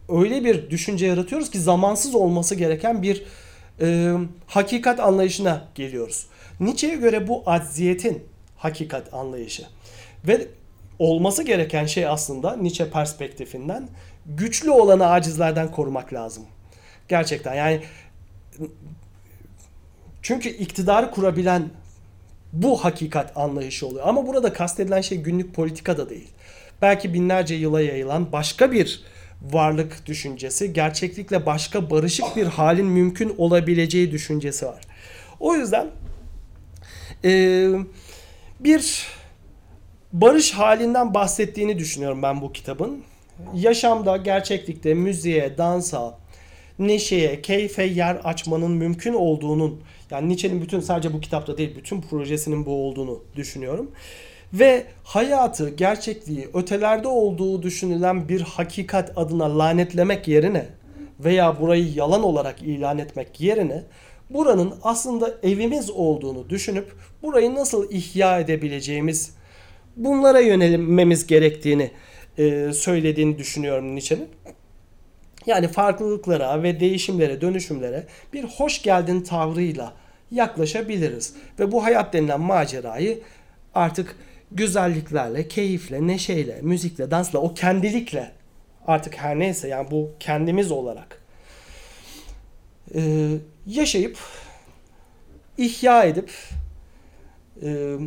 [0.09, 3.23] öyle bir düşünce yaratıyoruz ki zamansız olması gereken bir
[3.81, 4.13] e,
[4.47, 6.27] hakikat anlayışına geliyoruz.
[6.59, 8.23] Nietzsche'ye göre bu acziyetin
[8.57, 9.63] hakikat anlayışı.
[10.27, 10.47] Ve
[10.99, 13.89] olması gereken şey aslında Nietzsche perspektifinden
[14.27, 16.43] güçlü olanı acizlerden korumak lazım.
[17.07, 17.81] Gerçekten yani
[20.21, 21.69] çünkü iktidarı kurabilen
[22.53, 24.07] bu hakikat anlayışı oluyor.
[24.07, 26.27] Ama burada kastedilen şey günlük politika da değil.
[26.81, 29.03] Belki binlerce yıla yayılan başka bir
[29.41, 34.81] varlık düşüncesi, gerçeklikle başka barışık bir halin mümkün olabileceği düşüncesi var.
[35.39, 35.87] O yüzden
[37.23, 37.69] e,
[38.59, 39.07] bir
[40.13, 43.03] barış halinden bahsettiğini düşünüyorum ben bu kitabın.
[43.55, 46.17] Yaşamda, gerçeklikte, müziğe, dansa,
[46.79, 49.81] neşeye, keyfe yer açmanın mümkün olduğunun
[50.11, 53.91] yani Nietzsche'nin bütün sadece bu kitapta değil bütün projesinin bu olduğunu düşünüyorum.
[54.53, 60.65] Ve hayatı, gerçekliği ötelerde olduğu düşünülen bir hakikat adına lanetlemek yerine
[61.19, 63.83] veya burayı yalan olarak ilan etmek yerine
[64.29, 66.91] buranın aslında evimiz olduğunu düşünüp
[67.23, 69.31] burayı nasıl ihya edebileceğimiz
[69.95, 71.91] bunlara yönelmemiz gerektiğini
[72.37, 74.29] e, söylediğini düşünüyorum Nietzsche'nin.
[75.45, 79.93] Yani farklılıklara ve değişimlere, dönüşümlere bir hoş geldin tavrıyla
[80.31, 81.33] yaklaşabiliriz.
[81.59, 83.19] Ve bu hayat denilen macerayı
[83.75, 84.15] artık
[84.51, 88.31] güzelliklerle, keyifle, neşeyle, müzikle, dansla, o kendilikle
[88.87, 91.21] artık her neyse yani bu kendimiz olarak
[92.95, 93.29] e,
[93.67, 94.17] yaşayıp
[95.57, 96.31] ihya edip
[97.63, 97.97] e,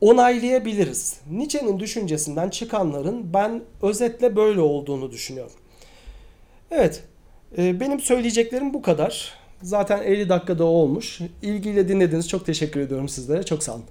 [0.00, 1.20] onaylayabiliriz.
[1.30, 5.56] Nietzsche'nin düşüncesinden çıkanların ben özetle böyle olduğunu düşünüyorum.
[6.70, 7.02] Evet,
[7.58, 9.32] e, benim söyleyeceklerim bu kadar.
[9.62, 11.20] Zaten 50 dakikada olmuş.
[11.42, 13.42] İlgiyle dinlediğiniz çok teşekkür ediyorum sizlere.
[13.42, 13.84] Çok sağ olun.